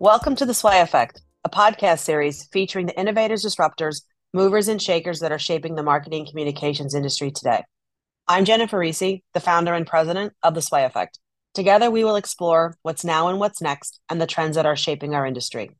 Welcome 0.00 0.36
to 0.36 0.46
the 0.46 0.54
Sway 0.54 0.80
Effect, 0.80 1.22
a 1.42 1.48
podcast 1.48 1.98
series 1.98 2.44
featuring 2.52 2.86
the 2.86 2.96
innovators, 2.96 3.44
disruptors, 3.44 4.02
movers, 4.32 4.68
and 4.68 4.80
shakers 4.80 5.18
that 5.18 5.32
are 5.32 5.40
shaping 5.40 5.74
the 5.74 5.82
marketing 5.82 6.24
communications 6.24 6.94
industry 6.94 7.32
today. 7.32 7.64
I'm 8.28 8.44
Jennifer 8.44 8.78
Risi, 8.78 9.22
the 9.34 9.40
founder 9.40 9.74
and 9.74 9.84
president 9.84 10.34
of 10.44 10.54
the 10.54 10.62
Sway 10.62 10.84
Effect. 10.84 11.18
Together, 11.52 11.90
we 11.90 12.04
will 12.04 12.14
explore 12.14 12.76
what's 12.82 13.04
now 13.04 13.26
and 13.26 13.40
what's 13.40 13.60
next 13.60 13.98
and 14.08 14.20
the 14.20 14.28
trends 14.28 14.54
that 14.54 14.66
are 14.66 14.76
shaping 14.76 15.16
our 15.16 15.26
industry. 15.26 15.72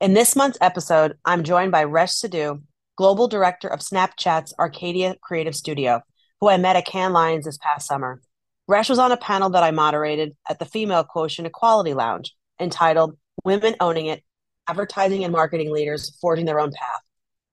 In 0.00 0.12
this 0.12 0.34
month's 0.34 0.58
episode, 0.60 1.16
I'm 1.24 1.44
joined 1.44 1.70
by 1.70 1.84
Resh 1.84 2.14
Sidhu, 2.14 2.62
Global 2.96 3.28
Director 3.28 3.68
of 3.68 3.78
Snapchat's 3.78 4.52
Arcadia 4.58 5.14
Creative 5.22 5.54
Studio, 5.54 6.00
who 6.40 6.48
I 6.48 6.56
met 6.56 6.74
at 6.74 6.86
Cannes 6.86 7.12
Lions 7.12 7.44
this 7.44 7.58
past 7.58 7.86
summer. 7.86 8.22
Resh 8.66 8.88
was 8.88 8.98
on 8.98 9.12
a 9.12 9.16
panel 9.16 9.50
that 9.50 9.62
I 9.62 9.70
moderated 9.70 10.32
at 10.48 10.58
the 10.58 10.64
Female 10.64 11.04
Quotient 11.04 11.46
Equality 11.46 11.94
Lounge 11.94 12.34
entitled 12.58 13.16
Women 13.44 13.74
Owning 13.80 14.06
It 14.06 14.22
Advertising 14.68 15.24
and 15.24 15.32
Marketing 15.32 15.72
Leaders 15.72 16.16
Forging 16.20 16.46
Their 16.46 16.60
Own 16.60 16.72
Path. 16.72 17.00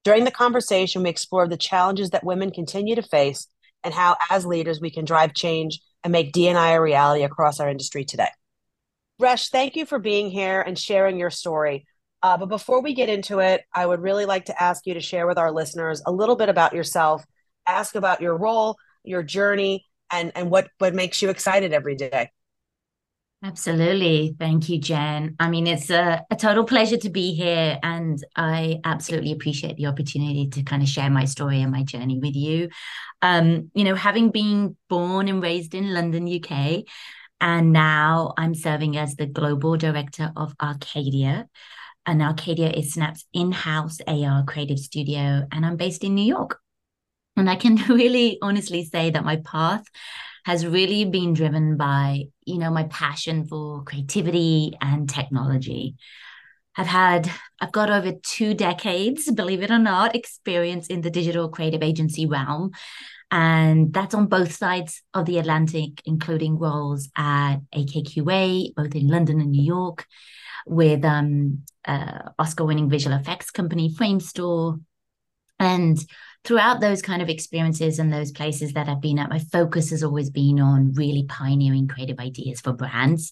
During 0.04 0.24
the 0.24 0.32
conversation, 0.32 1.04
we 1.04 1.10
explored 1.10 1.50
the 1.50 1.58
challenges 1.58 2.12
that 2.12 2.24
women 2.24 2.52
continue 2.52 2.96
to 2.96 3.02
face 3.02 3.48
and 3.84 3.94
how, 3.94 4.18
as 4.30 4.46
leaders, 4.46 4.80
we 4.80 4.92
can 4.92 5.06
drive 5.06 5.34
change 5.34 5.80
and 6.04 6.12
make 6.12 6.34
DNI 6.34 6.76
a 6.76 6.82
reality 6.82 7.24
across 7.24 7.60
our 7.60 7.70
industry 7.70 8.06
today. 8.06 8.30
Resh, 9.20 9.50
thank 9.50 9.76
you 9.76 9.86
for 9.86 10.00
being 10.00 10.30
here 10.30 10.62
and 10.62 10.78
sharing 10.78 11.20
your 11.20 11.30
story. 11.30 11.86
Uh, 12.22 12.38
but 12.38 12.48
before 12.48 12.82
we 12.82 12.94
get 12.94 13.10
into 13.10 13.40
it, 13.40 13.64
I 13.74 13.86
would 13.86 14.02
really 14.02 14.26
like 14.26 14.46
to 14.46 14.62
ask 14.64 14.86
you 14.86 14.94
to 14.94 15.02
share 15.02 15.28
with 15.28 15.38
our 15.38 15.52
listeners 15.52 16.02
a 16.06 16.12
little 16.12 16.36
bit 16.36 16.50
about 16.50 16.74
yourself, 16.74 17.24
ask 17.68 17.96
about 17.96 18.22
your 18.22 18.38
role, 18.38 18.78
your 19.04 19.24
journey, 19.24 19.86
and, 20.12 20.32
and 20.36 20.50
what, 20.50 20.70
what 20.78 20.94
makes 20.94 21.22
you 21.22 21.30
excited 21.30 21.74
every 21.74 21.96
day. 21.96 22.32
Absolutely. 23.42 24.36
Thank 24.38 24.68
you, 24.68 24.80
Jen. 24.80 25.38
I 25.40 25.50
mean, 25.50 25.66
it's 25.66 25.90
a, 25.90 26.26
a, 26.30 26.36
total 26.36 26.66
pleasure 26.66 26.98
to 26.98 27.10
be 27.10 27.34
here. 27.34 27.80
And 27.82 28.22
I 28.36 28.82
absolutely 28.84 29.32
appreciate 29.32 29.78
the 29.78 29.86
opportunity 29.86 30.50
to 30.50 30.64
kind 30.64 30.84
of 30.84 30.90
share 30.90 31.10
my 31.10 31.24
story 31.24 31.62
and 31.62 31.72
my 31.72 31.84
journey 31.84 32.20
with 32.20 32.36
you. 32.36 32.68
Um, 33.22 33.72
you 33.74 33.86
know, 33.86 33.96
having 33.96 34.32
been 34.32 34.76
born 34.90 35.30
and 35.30 35.42
raised 35.42 35.74
in 35.74 35.94
London, 35.94 36.28
UK, 36.28 36.84
and 37.40 37.72
now 37.72 38.34
I'm 38.38 38.54
serving 38.54 38.98
as 38.98 39.16
the 39.16 39.26
global 39.26 39.78
director 39.78 40.34
of 40.36 40.54
Arcadia. 40.62 41.48
And 42.06 42.22
Arcadia 42.22 42.70
is 42.72 42.94
Snap's 42.94 43.26
in 43.32 43.54
house 43.54 44.00
AR 44.06 44.44
creative 44.44 44.80
studio. 44.80 45.48
And 45.50 45.66
I'm 45.66 45.78
based 45.78 46.04
in 46.04 46.14
New 46.14 46.26
York. 46.26 46.60
And 47.38 47.50
I 47.50 47.56
can 47.56 47.76
really 47.88 48.38
honestly 48.42 48.84
say 48.84 49.12
that 49.12 49.24
my 49.24 49.38
path 49.38 49.86
has 50.50 50.66
really 50.66 51.06
been 51.06 51.36
driven 51.36 51.78
by, 51.78 52.24
you 52.44 52.58
know, 52.58 52.72
my 52.72 52.86
passion 52.86 53.46
for 53.46 53.84
creativity 53.84 54.74
and 54.82 55.08
technology. 55.08 55.96
I've 56.76 56.88
had, 56.88 57.30
I've 57.62 57.72
got 57.72 57.92
over 57.92 58.14
two 58.24 58.56
decades, 58.56 59.30
believe 59.32 59.62
it 59.62 59.70
or 59.70 59.78
not, 59.78 60.16
experience 60.16 60.88
in 60.88 61.02
the 61.02 61.12
digital 61.12 61.50
creative 61.50 61.84
agency 61.84 62.26
realm. 62.26 62.72
And 63.30 63.94
that's 63.94 64.16
on 64.16 64.26
both 64.26 64.56
sides 64.56 65.04
of 65.14 65.28
the 65.28 65.38
Atlantic, 65.38 66.02
including 66.06 66.58
roles 66.58 67.10
at 67.16 67.58
AKQA, 67.76 68.74
both 68.74 68.96
in 68.96 69.08
London 69.08 69.42
and 69.42 69.52
New 69.52 69.62
York, 69.62 70.08
with 70.66 71.06
um, 71.06 71.62
uh, 71.86 72.30
Oscar 72.40 72.66
winning 72.66 72.90
visual 72.90 73.16
effects 73.16 73.52
company 73.52 73.94
Framestore. 73.94 74.82
And 75.60 76.04
throughout 76.44 76.82
those 76.82 77.02
kind 77.02 77.22
of 77.22 77.30
experiences 77.30 78.00
and 78.00 78.12
those 78.12 78.32
places 78.32 78.74
that 78.74 78.88
I've 78.88 79.02
been 79.02 79.20
at, 79.20 79.30
my 79.30 79.40
focus 79.40 79.90
has 79.92 80.04
always 80.04 80.30
been 80.30 80.60
on 80.60 80.94
really 80.94 81.26
pioneering 81.28 81.88
creative 81.88 82.20
ideas 82.20 82.62
for 82.62 82.74
brands 82.74 83.32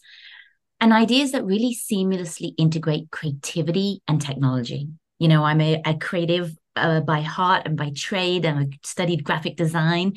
and 0.80 0.94
ideas 0.94 1.32
that 1.32 1.46
really 1.46 1.76
seamlessly 1.76 2.54
integrate 2.58 3.10
creativity 3.12 4.02
and 4.08 4.22
technology. 4.22 4.90
You 5.20 5.28
know, 5.28 5.44
I'm 5.44 5.62
a, 5.62 5.82
a 5.86 5.96
creative 5.96 6.56
uh, 6.76 7.00
by 7.00 7.22
heart 7.22 7.64
and 7.66 7.76
by 7.76 7.92
trade, 7.96 8.46
and 8.46 8.60
I 8.60 8.78
studied 8.84 9.24
graphic 9.24 9.56
design. 9.56 10.14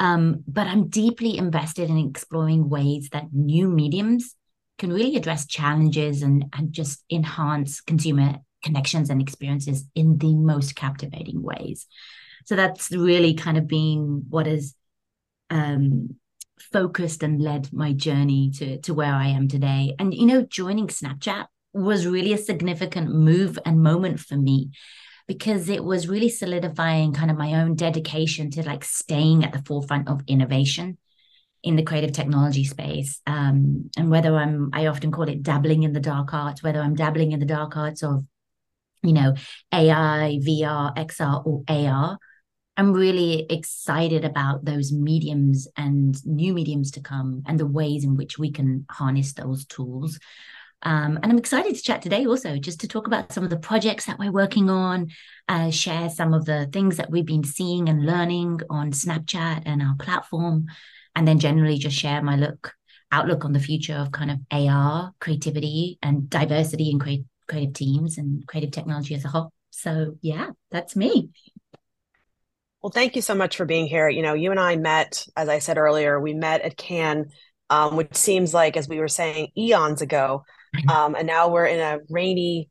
Um, 0.00 0.44
but 0.46 0.66
I'm 0.66 0.88
deeply 0.88 1.36
invested 1.36 1.90
in 1.90 1.98
exploring 1.98 2.68
ways 2.68 3.10
that 3.12 3.32
new 3.32 3.68
mediums 3.68 4.34
can 4.78 4.92
really 4.92 5.16
address 5.16 5.46
challenges 5.46 6.22
and, 6.22 6.46
and 6.56 6.72
just 6.72 7.04
enhance 7.10 7.80
consumer 7.80 8.36
connections 8.62 9.10
and 9.10 9.20
experiences 9.20 9.84
in 9.94 10.18
the 10.18 10.34
most 10.34 10.76
captivating 10.76 11.42
ways. 11.42 11.86
So 12.48 12.56
that's 12.56 12.90
really 12.90 13.34
kind 13.34 13.58
of 13.58 13.68
been 13.68 14.24
what 14.30 14.46
has 14.46 14.74
um, 15.50 16.16
focused 16.72 17.22
and 17.22 17.42
led 17.42 17.70
my 17.74 17.92
journey 17.92 18.50
to 18.52 18.80
to 18.80 18.94
where 18.94 19.12
I 19.12 19.26
am 19.26 19.48
today. 19.48 19.94
And 19.98 20.14
you 20.14 20.24
know, 20.24 20.40
joining 20.40 20.86
Snapchat 20.86 21.44
was 21.74 22.06
really 22.06 22.32
a 22.32 22.38
significant 22.38 23.14
move 23.14 23.58
and 23.66 23.82
moment 23.82 24.20
for 24.20 24.34
me 24.34 24.70
because 25.26 25.68
it 25.68 25.84
was 25.84 26.08
really 26.08 26.30
solidifying 26.30 27.12
kind 27.12 27.30
of 27.30 27.36
my 27.36 27.52
own 27.52 27.74
dedication 27.74 28.50
to 28.52 28.62
like 28.62 28.82
staying 28.82 29.44
at 29.44 29.52
the 29.52 29.62
forefront 29.66 30.08
of 30.08 30.22
innovation 30.26 30.96
in 31.62 31.76
the 31.76 31.82
creative 31.82 32.12
technology 32.12 32.64
space 32.64 33.20
um, 33.26 33.90
and 33.96 34.10
whether 34.10 34.36
i'm 34.36 34.70
i 34.72 34.86
often 34.86 35.10
call 35.10 35.28
it 35.28 35.42
dabbling 35.42 35.82
in 35.82 35.92
the 35.92 35.98
dark 35.98 36.32
arts 36.32 36.62
whether 36.62 36.80
i'm 36.80 36.94
dabbling 36.94 37.32
in 37.32 37.40
the 37.40 37.46
dark 37.46 37.76
arts 37.76 38.04
of 38.04 38.24
you 39.02 39.12
know 39.12 39.34
ai 39.72 40.38
vr 40.40 40.96
xr 40.96 41.44
or 41.44 41.64
ar 41.68 42.16
I'm 42.78 42.92
really 42.92 43.44
excited 43.50 44.24
about 44.24 44.64
those 44.64 44.92
mediums 44.92 45.66
and 45.76 46.24
new 46.24 46.54
mediums 46.54 46.92
to 46.92 47.00
come 47.00 47.42
and 47.46 47.58
the 47.58 47.66
ways 47.66 48.04
in 48.04 48.16
which 48.16 48.38
we 48.38 48.52
can 48.52 48.86
harness 48.88 49.32
those 49.32 49.66
tools. 49.66 50.20
Um, 50.82 51.18
and 51.20 51.32
I'm 51.32 51.38
excited 51.38 51.74
to 51.74 51.82
chat 51.82 52.02
today 52.02 52.24
also 52.24 52.56
just 52.56 52.80
to 52.80 52.88
talk 52.88 53.08
about 53.08 53.32
some 53.32 53.42
of 53.42 53.50
the 53.50 53.58
projects 53.58 54.06
that 54.06 54.20
we're 54.20 54.30
working 54.30 54.70
on, 54.70 55.08
uh, 55.48 55.72
share 55.72 56.08
some 56.08 56.32
of 56.32 56.44
the 56.44 56.68
things 56.72 56.98
that 56.98 57.10
we've 57.10 57.26
been 57.26 57.42
seeing 57.42 57.88
and 57.88 58.06
learning 58.06 58.60
on 58.70 58.92
Snapchat 58.92 59.62
and 59.66 59.82
our 59.82 59.96
platform, 59.98 60.66
and 61.16 61.26
then 61.26 61.40
generally 61.40 61.78
just 61.78 61.96
share 61.96 62.22
my 62.22 62.36
look 62.36 62.74
outlook 63.10 63.44
on 63.44 63.54
the 63.54 63.58
future 63.58 63.96
of 63.96 64.12
kind 64.12 64.30
of 64.30 64.38
AR 64.52 65.12
creativity 65.18 65.98
and 66.00 66.30
diversity 66.30 66.90
in 66.90 67.00
creative 67.00 67.26
creative 67.48 67.72
teams 67.72 68.18
and 68.18 68.46
creative 68.46 68.70
technology 68.70 69.14
as 69.16 69.24
a 69.24 69.28
whole. 69.28 69.52
So 69.70 70.16
yeah, 70.20 70.50
that's 70.70 70.94
me. 70.94 71.30
Well, 72.82 72.90
thank 72.90 73.16
you 73.16 73.22
so 73.22 73.34
much 73.34 73.56
for 73.56 73.64
being 73.64 73.86
here. 73.86 74.08
You 74.08 74.22
know, 74.22 74.34
you 74.34 74.50
and 74.50 74.60
I 74.60 74.76
met, 74.76 75.26
as 75.36 75.48
I 75.48 75.58
said 75.58 75.78
earlier, 75.78 76.20
we 76.20 76.34
met 76.34 76.62
at 76.62 76.76
Cannes, 76.76 77.32
um, 77.70 77.96
which 77.96 78.14
seems 78.14 78.54
like, 78.54 78.76
as 78.76 78.88
we 78.88 79.00
were 79.00 79.08
saying, 79.08 79.48
eons 79.56 80.02
ago. 80.02 80.44
Um, 80.86 81.14
and 81.14 81.26
now 81.26 81.48
we're 81.48 81.64
in 81.64 81.80
a 81.80 81.98
rainy, 82.10 82.68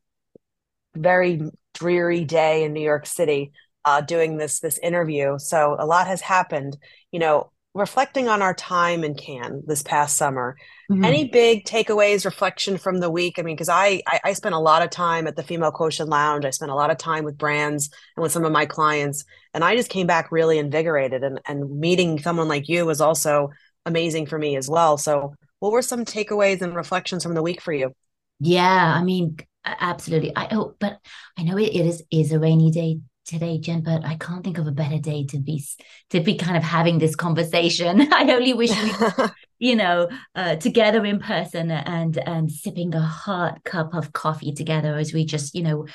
very 0.94 1.40
dreary 1.74 2.24
day 2.24 2.62
in 2.62 2.72
New 2.72 2.80
York 2.80 3.06
City 3.06 3.50
uh, 3.84 4.00
doing 4.02 4.36
this 4.36 4.60
this 4.60 4.78
interview. 4.78 5.36
So 5.38 5.76
a 5.76 5.84
lot 5.84 6.06
has 6.06 6.20
happened. 6.20 6.76
You 7.10 7.18
know, 7.18 7.50
reflecting 7.74 8.28
on 8.28 8.42
our 8.42 8.54
time 8.54 9.04
in 9.04 9.14
Cannes 9.14 9.62
this 9.66 9.82
past 9.82 10.16
summer, 10.16 10.56
mm-hmm. 10.90 11.04
any 11.04 11.28
big 11.28 11.64
takeaways, 11.64 12.24
reflection 12.24 12.76
from 12.76 12.98
the 12.98 13.10
week? 13.10 13.38
I 13.38 13.42
mean, 13.42 13.56
because 13.56 13.68
I, 13.68 14.02
I, 14.06 14.20
I 14.24 14.32
spent 14.34 14.54
a 14.54 14.60
lot 14.60 14.82
of 14.82 14.90
time 14.90 15.26
at 15.26 15.36
the 15.36 15.42
Female 15.42 15.70
Quotient 15.70 16.10
Lounge. 16.10 16.44
I 16.44 16.50
spent 16.50 16.70
a 16.70 16.74
lot 16.74 16.90
of 16.90 16.98
time 16.98 17.24
with 17.24 17.38
brands 17.38 17.90
and 18.16 18.22
with 18.22 18.32
some 18.32 18.44
of 18.44 18.52
my 18.52 18.66
clients, 18.66 19.24
and 19.58 19.64
I 19.64 19.74
just 19.74 19.90
came 19.90 20.06
back 20.06 20.30
really 20.30 20.56
invigorated. 20.56 21.24
And 21.24 21.40
and 21.44 21.80
meeting 21.80 22.20
someone 22.20 22.46
like 22.46 22.68
you 22.68 22.86
was 22.86 23.00
also 23.00 23.50
amazing 23.84 24.26
for 24.26 24.38
me 24.38 24.54
as 24.54 24.68
well. 24.68 24.96
So, 24.96 25.34
what 25.58 25.72
were 25.72 25.82
some 25.82 26.04
takeaways 26.04 26.62
and 26.62 26.76
reflections 26.76 27.24
from 27.24 27.34
the 27.34 27.42
week 27.42 27.60
for 27.60 27.72
you? 27.72 27.92
Yeah, 28.38 28.94
I 28.96 29.02
mean, 29.02 29.36
absolutely. 29.64 30.32
I 30.36 30.46
oh, 30.52 30.76
but 30.78 31.00
I 31.36 31.42
know 31.42 31.58
it, 31.58 31.74
it 31.74 31.86
is 31.86 32.04
is 32.12 32.30
a 32.30 32.38
rainy 32.38 32.70
day 32.70 33.00
today, 33.26 33.58
Jen, 33.58 33.80
but 33.80 34.04
I 34.04 34.14
can't 34.14 34.44
think 34.44 34.58
of 34.58 34.68
a 34.68 34.70
better 34.70 34.98
day 34.98 35.24
to 35.30 35.38
be 35.38 35.64
to 36.10 36.20
be 36.20 36.36
kind 36.36 36.56
of 36.56 36.62
having 36.62 37.00
this 37.00 37.16
conversation. 37.16 38.00
I 38.12 38.32
only 38.32 38.54
wish 38.54 38.70
we, 38.70 38.92
you 39.58 39.74
know, 39.74 40.08
uh, 40.36 40.54
together 40.54 41.04
in 41.04 41.18
person 41.18 41.72
and 41.72 42.16
and 42.16 42.48
sipping 42.48 42.94
a 42.94 43.00
hot 43.00 43.64
cup 43.64 43.92
of 43.92 44.12
coffee 44.12 44.52
together 44.52 44.96
as 44.96 45.12
we 45.12 45.24
just, 45.24 45.56
you 45.56 45.64
know, 45.64 45.86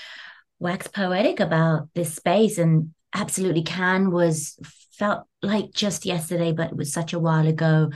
wax 0.59 0.88
poetic 0.88 1.39
about 1.39 1.88
this 1.95 2.13
space. 2.13 2.57
And 2.57 2.94
absolutely, 3.13 3.63
Cannes 3.63 4.10
was 4.12 4.57
felt 4.94 5.24
like 5.42 5.71
just 5.74 6.06
yesterday, 6.06 6.51
but 6.51 6.71
it 6.71 6.77
was 6.77 6.94
such 6.94 7.13
a 7.13 7.19
while 7.19 7.48
ago. 7.48 7.89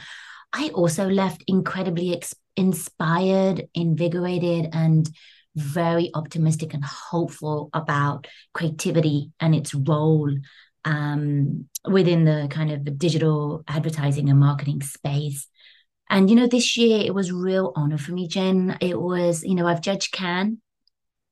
I 0.53 0.69
also 0.69 1.07
left 1.07 1.43
incredibly 1.47 2.15
ex- 2.15 2.33
inspired, 2.55 3.67
invigorated, 3.73 4.69
and 4.73 5.09
very 5.55 6.11
optimistic 6.13 6.73
and 6.73 6.83
hopeful 6.83 7.69
about 7.73 8.27
creativity 8.53 9.31
and 9.39 9.55
its 9.55 9.73
role 9.73 10.31
um, 10.85 11.67
within 11.89 12.25
the 12.25 12.47
kind 12.49 12.71
of 12.71 12.97
digital 12.97 13.63
advertising 13.67 14.29
and 14.29 14.39
marketing 14.39 14.81
space. 14.81 15.47
And, 16.09 16.29
you 16.29 16.35
know, 16.35 16.47
this 16.47 16.77
year 16.77 17.01
it 17.03 17.13
was 17.13 17.31
real 17.31 17.73
honor 17.75 17.97
for 17.97 18.13
me, 18.13 18.27
Jen. 18.27 18.77
It 18.79 18.99
was, 18.99 19.43
you 19.43 19.55
know, 19.55 19.67
I've 19.67 19.81
judged 19.81 20.13
Cannes 20.13 20.59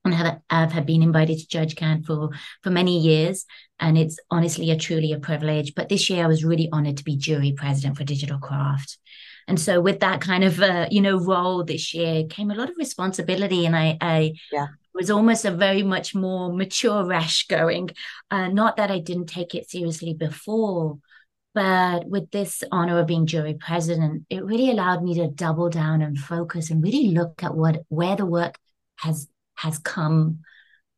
and 0.06 0.14
have, 0.14 0.40
I've 0.50 0.72
had 0.72 0.86
been 0.86 1.04
invited 1.04 1.40
to 1.40 1.48
judge 1.48 1.76
Cannes 1.76 2.04
for, 2.06 2.30
for 2.64 2.70
many 2.70 3.00
years. 3.00 3.46
And 3.80 3.98
it's 3.98 4.18
honestly 4.32 4.72
a 4.72 4.78
truly 4.78 5.12
a 5.12 5.20
privilege. 5.20 5.74
But 5.76 5.90
this 5.90 6.10
year 6.10 6.24
I 6.24 6.28
was 6.28 6.46
really 6.46 6.70
honored 6.72 6.98
to 6.98 7.04
be 7.04 7.18
jury 7.18 7.54
president 7.58 7.98
for 7.98 8.04
Digital 8.04 8.40
Craft. 8.40 8.98
And 9.48 9.60
so 9.60 9.80
with 9.80 10.00
that 10.00 10.22
kind 10.22 10.44
of 10.44 10.60
uh, 10.60 10.88
you 10.90 11.02
know 11.02 11.18
role 11.18 11.64
this 11.64 11.94
year 11.94 12.26
came 12.26 12.52
a 12.52 12.56
lot 12.56 12.70
of 12.70 12.78
responsibility, 12.78 13.66
and 13.66 13.76
I 13.76 13.98
I 14.02 14.34
yeah. 14.52 14.68
was 14.94 15.12
almost 15.12 15.46
a 15.46 15.52
very 15.52 15.84
much 15.84 16.16
more 16.16 16.52
mature 16.52 17.06
Resh 17.06 17.48
going. 17.48 17.92
Uh, 18.32 18.48
not 18.48 18.78
that 18.78 18.92
I 18.92 19.00
didn't 19.00 19.28
take 19.28 19.54
it 19.54 19.70
seriously 19.70 20.14
before, 20.14 20.98
but 21.54 22.08
with 22.08 22.32
this 22.32 22.64
honor 22.72 23.00
of 23.00 23.08
being 23.08 23.28
jury 23.28 23.54
president, 23.54 24.26
it 24.30 24.44
really 24.44 24.72
allowed 24.72 25.04
me 25.04 25.16
to 25.16 25.28
double 25.28 25.70
down 25.70 26.02
and 26.02 26.18
focus 26.18 26.72
and 26.72 26.84
really 26.84 27.12
look 27.12 27.44
at 27.44 27.56
what 27.56 27.84
where 27.90 28.16
the 28.16 28.26
work 28.26 28.58
has 28.98 29.28
has 29.56 29.78
come 29.80 30.40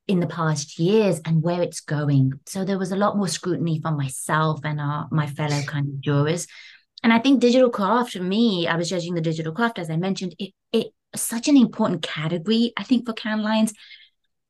in 0.08 0.20
the 0.20 0.28
past 0.28 0.80
years 0.80 1.20
and 1.26 1.44
where 1.44 1.62
it's 1.62 1.82
going. 1.82 2.34
So 2.46 2.64
there 2.64 2.80
was 2.80 2.92
a 2.92 2.96
lot 2.96 3.18
more 3.18 3.28
scrutiny 3.28 3.82
from 3.82 3.98
myself 3.98 4.62
and 4.64 4.80
our, 4.80 5.08
my 5.12 5.28
fellow 5.28 5.62
kind 5.64 5.88
of 5.88 6.02
jurors. 6.02 6.48
And 7.04 7.12
I 7.14 7.20
think 7.20 7.42
digital 7.42 7.70
craft 7.70 8.14
for 8.14 8.24
me, 8.24 8.68
I 8.68 8.78
was 8.78 8.90
judging 8.90 9.14
the 9.14 9.22
digital 9.22 9.54
craft, 9.54 9.80
as 9.80 9.90
I 9.90 9.98
mentioned, 9.98 10.36
it, 10.40 10.54
it 10.72 10.88
such 11.16 11.48
an 11.48 11.58
important 11.58 12.02
category, 12.02 12.74
I 12.78 12.84
think, 12.84 13.06
for 13.06 13.14
Cannes 13.14 13.44
Lions, 13.44 13.74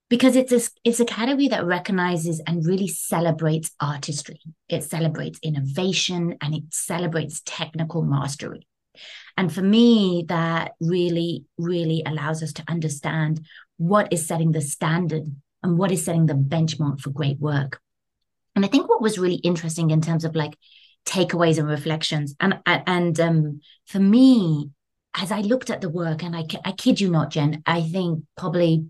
because 0.10 0.36
it's 0.36 0.52
a, 0.54 0.62
it's 0.84 1.00
a 1.00 1.06
category 1.06 1.50
that 1.50 1.66
recognizes 1.66 2.42
and 2.48 2.66
really 2.66 2.88
celebrates 2.88 3.72
artistry. 3.82 4.40
It 4.70 4.84
celebrates 4.84 5.40
innovation 5.44 6.38
and 6.42 6.56
it 6.56 6.64
celebrates 6.72 7.42
technical 7.46 8.04
mastery. 8.04 8.68
And 9.36 9.54
for 9.54 9.62
me, 9.62 10.26
that 10.30 10.72
really, 10.80 11.46
really 11.58 12.04
allows 12.06 12.42
us 12.42 12.54
to 12.54 12.64
understand 12.68 13.46
what 13.78 14.12
is 14.12 14.28
setting 14.28 14.52
the 14.52 14.62
standard 14.62 15.24
and 15.64 15.78
what 15.78 15.92
is 15.92 16.04
setting 16.04 16.26
the 16.26 16.34
benchmark 16.34 17.00
for 17.00 17.10
great 17.10 17.40
work. 17.40 17.80
And 18.56 18.66
I 18.66 18.68
think 18.68 18.90
what 18.90 19.02
was 19.02 19.20
really 19.20 19.36
interesting 19.36 19.92
in 19.92 20.02
terms 20.02 20.26
of 20.26 20.36
like 20.36 20.58
takeaways 21.06 21.58
and 21.58 21.68
reflections, 21.68 22.36
and 22.40 22.60
and 22.66 23.20
um, 23.20 23.62
for 23.86 24.00
me, 24.00 24.72
as 25.14 25.32
I 25.32 25.42
looked 25.42 25.70
at 25.70 25.82
the 25.82 25.90
work, 25.90 26.24
and 26.24 26.36
I 26.36 26.46
I 26.66 26.72
kid 26.72 27.00
you 27.00 27.10
not, 27.10 27.30
Jen, 27.30 27.62
I 27.66 27.82
think 27.82 28.24
probably, 28.36 28.88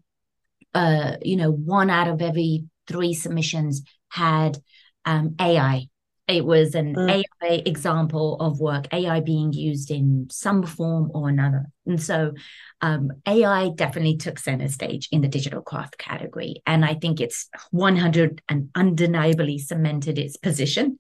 uh, 0.73 1.17
you 1.21 1.35
know, 1.35 1.51
one 1.51 1.89
out 1.89 2.07
of 2.07 2.21
every 2.21 2.65
three 2.87 3.13
submissions 3.13 3.83
had 4.09 4.57
um, 5.05 5.35
AI 5.39 5.87
it 6.27 6.43
was 6.45 6.75
an 6.75 6.93
mm. 6.93 7.23
AI 7.41 7.63
example 7.65 8.35
of 8.41 8.59
work, 8.59 8.87
AI 8.91 9.21
being 9.21 9.53
used 9.53 9.89
in 9.89 10.27
some 10.29 10.63
form 10.63 11.09
or 11.13 11.29
another. 11.29 11.67
And 11.85 12.01
so 12.03 12.33
um, 12.81 13.11
AI 13.25 13.69
definitely 13.69 14.17
took 14.17 14.37
center 14.37 14.67
stage 14.67 15.07
in 15.11 15.21
the 15.21 15.29
digital 15.29 15.61
craft 15.61 15.97
category. 15.97 16.61
And 16.65 16.83
I 16.83 16.95
think 16.95 17.21
it's 17.21 17.47
100 17.71 18.41
and 18.49 18.69
undeniably 18.75 19.57
cemented 19.57 20.19
its 20.19 20.35
position 20.35 20.97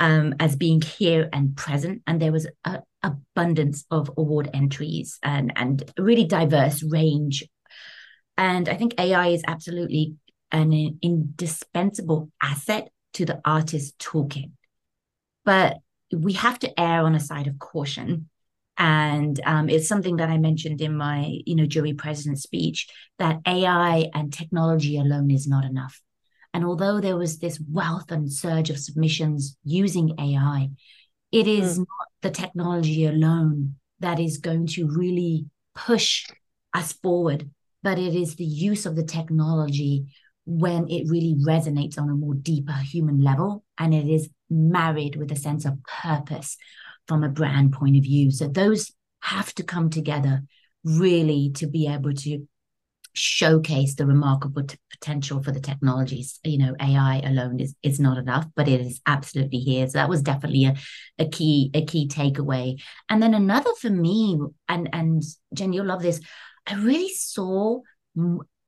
um, 0.00 0.34
as 0.38 0.54
being 0.54 0.82
here 0.82 1.30
and 1.32 1.56
present. 1.56 2.02
And 2.06 2.20
there 2.20 2.32
was 2.32 2.46
an 2.66 2.82
abundance 3.02 3.86
of 3.90 4.10
award 4.18 4.50
entries 4.52 5.18
and, 5.22 5.50
and 5.56 5.82
a 5.96 6.02
really 6.02 6.24
diverse 6.24 6.82
range. 6.82 7.42
And 8.36 8.68
I 8.68 8.74
think 8.74 9.00
AI 9.00 9.28
is 9.28 9.44
absolutely 9.48 10.16
an 10.52 10.98
indispensable 11.00 12.30
asset 12.42 12.90
to 13.14 13.24
the 13.24 13.40
artist's 13.44 13.94
toolkit 13.98 14.50
but 15.48 15.78
we 16.12 16.34
have 16.34 16.58
to 16.58 16.78
err 16.78 17.04
on 17.04 17.14
a 17.14 17.20
side 17.20 17.46
of 17.46 17.58
caution. 17.58 18.28
And 18.76 19.40
um, 19.46 19.70
it's 19.70 19.88
something 19.88 20.18
that 20.18 20.28
i 20.28 20.36
mentioned 20.36 20.80
in 20.82 20.94
my 20.94 21.18
you 21.46 21.56
know 21.56 21.64
jury 21.74 21.94
president 21.94 22.38
speech 22.38 22.86
that 23.18 23.40
ai 23.46 24.10
and 24.14 24.30
technology 24.30 24.98
alone 24.98 25.30
is 25.30 25.48
not 25.48 25.64
enough. 25.64 26.02
And 26.52 26.66
although 26.66 27.00
there 27.00 27.16
was 27.16 27.38
this 27.38 27.58
wealth 27.78 28.12
and 28.12 28.30
surge 28.30 28.68
of 28.68 28.78
submissions 28.78 29.56
using 29.64 30.14
ai 30.20 30.68
it 31.32 31.46
is 31.46 31.78
mm. 31.78 31.86
not 31.90 32.08
the 32.24 32.30
technology 32.42 33.06
alone 33.06 33.76
that 34.00 34.18
is 34.20 34.44
going 34.48 34.66
to 34.74 34.86
really 35.02 35.46
push 35.74 36.26
us 36.74 36.92
forward 36.92 37.50
but 37.82 37.98
it 37.98 38.14
is 38.14 38.34
the 38.34 38.52
use 38.70 38.84
of 38.86 38.96
the 38.96 39.08
technology 39.18 39.94
when 40.48 40.88
it 40.88 41.08
really 41.08 41.36
resonates 41.46 41.98
on 41.98 42.08
a 42.08 42.14
more 42.14 42.34
deeper 42.34 42.72
human 42.72 43.20
level. 43.22 43.62
And 43.76 43.92
it 43.94 44.08
is 44.08 44.30
married 44.50 45.16
with 45.16 45.30
a 45.32 45.36
sense 45.36 45.64
of 45.64 45.82
purpose 45.84 46.56
from 47.06 47.24
a 47.24 47.28
brand 47.28 47.72
point 47.72 47.96
of 47.96 48.02
view. 48.02 48.30
So 48.30 48.48
those 48.48 48.92
have 49.20 49.54
to 49.54 49.62
come 49.62 49.90
together 49.90 50.42
really 50.84 51.50
to 51.56 51.66
be 51.66 51.88
able 51.88 52.14
to 52.14 52.46
showcase 53.14 53.94
the 53.96 54.06
remarkable 54.06 54.62
t- 54.64 54.78
potential 54.90 55.42
for 55.42 55.50
the 55.50 55.60
technologies. 55.60 56.38
You 56.44 56.58
know, 56.58 56.76
AI 56.80 57.20
alone 57.24 57.60
is 57.60 57.74
is 57.82 57.98
not 57.98 58.18
enough, 58.18 58.46
but 58.54 58.68
it 58.68 58.80
is 58.80 59.00
absolutely 59.06 59.58
here. 59.58 59.86
So 59.86 59.98
that 59.98 60.08
was 60.08 60.22
definitely 60.22 60.66
a, 60.66 60.76
a 61.18 61.28
key 61.28 61.70
a 61.74 61.84
key 61.84 62.08
takeaway. 62.08 62.80
And 63.08 63.22
then 63.22 63.34
another 63.34 63.70
for 63.80 63.90
me, 63.90 64.38
and 64.68 64.88
and 64.92 65.22
Jen, 65.52 65.72
you'll 65.72 65.86
love 65.86 66.02
this. 66.02 66.20
I 66.66 66.74
really 66.74 67.10
saw 67.10 67.80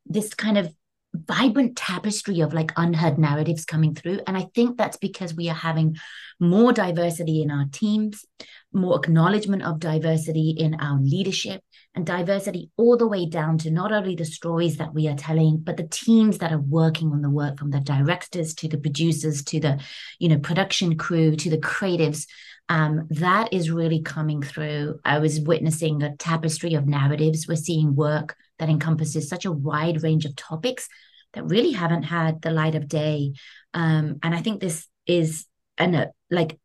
this 0.06 0.34
kind 0.34 0.58
of 0.58 0.74
vibrant 1.14 1.76
tapestry 1.76 2.40
of 2.40 2.52
like 2.52 2.72
unheard 2.76 3.18
narratives 3.18 3.64
coming 3.64 3.94
through. 3.94 4.20
And 4.26 4.36
I 4.36 4.48
think 4.54 4.76
that's 4.76 4.96
because 4.96 5.34
we 5.34 5.48
are 5.48 5.54
having 5.54 5.96
more 6.38 6.72
diversity 6.72 7.42
in 7.42 7.50
our 7.50 7.66
teams, 7.72 8.24
more 8.72 8.96
acknowledgement 8.96 9.62
of 9.62 9.80
diversity 9.80 10.50
in 10.50 10.74
our 10.74 11.00
leadership, 11.00 11.62
and 11.94 12.06
diversity 12.06 12.70
all 12.76 12.96
the 12.96 13.08
way 13.08 13.26
down 13.26 13.58
to 13.58 13.70
not 13.70 13.90
only 13.90 14.14
the 14.14 14.24
stories 14.24 14.76
that 14.76 14.94
we 14.94 15.08
are 15.08 15.16
telling, 15.16 15.58
but 15.58 15.76
the 15.76 15.88
teams 15.88 16.38
that 16.38 16.52
are 16.52 16.60
working 16.60 17.10
on 17.10 17.22
the 17.22 17.30
work 17.30 17.58
from 17.58 17.70
the 17.70 17.80
directors 17.80 18.54
to 18.54 18.68
the 18.68 18.78
producers 18.78 19.42
to 19.44 19.58
the, 19.58 19.80
you 20.20 20.28
know, 20.28 20.38
production 20.38 20.96
crew 20.96 21.34
to 21.36 21.50
the 21.50 21.58
creatives. 21.58 22.26
Um, 22.68 23.08
that 23.10 23.52
is 23.52 23.72
really 23.72 24.00
coming 24.00 24.42
through. 24.42 25.00
I 25.04 25.18
was 25.18 25.40
witnessing 25.40 26.04
a 26.04 26.16
tapestry 26.16 26.74
of 26.74 26.86
narratives. 26.86 27.48
We're 27.48 27.56
seeing 27.56 27.96
work 27.96 28.36
that 28.60 28.68
encompasses 28.68 29.28
such 29.28 29.44
a 29.44 29.52
wide 29.52 30.02
range 30.02 30.24
of 30.24 30.36
topics 30.36 30.88
that 31.32 31.44
really 31.44 31.72
haven't 31.72 32.04
had 32.04 32.42
the 32.42 32.50
light 32.50 32.74
of 32.74 32.88
day. 32.88 33.32
Um, 33.74 34.18
and 34.22 34.34
I 34.34 34.42
think 34.42 34.60
this 34.60 34.86
is 35.06 35.46
an 35.78 35.94
uh, 35.94 36.06
like 36.30 36.58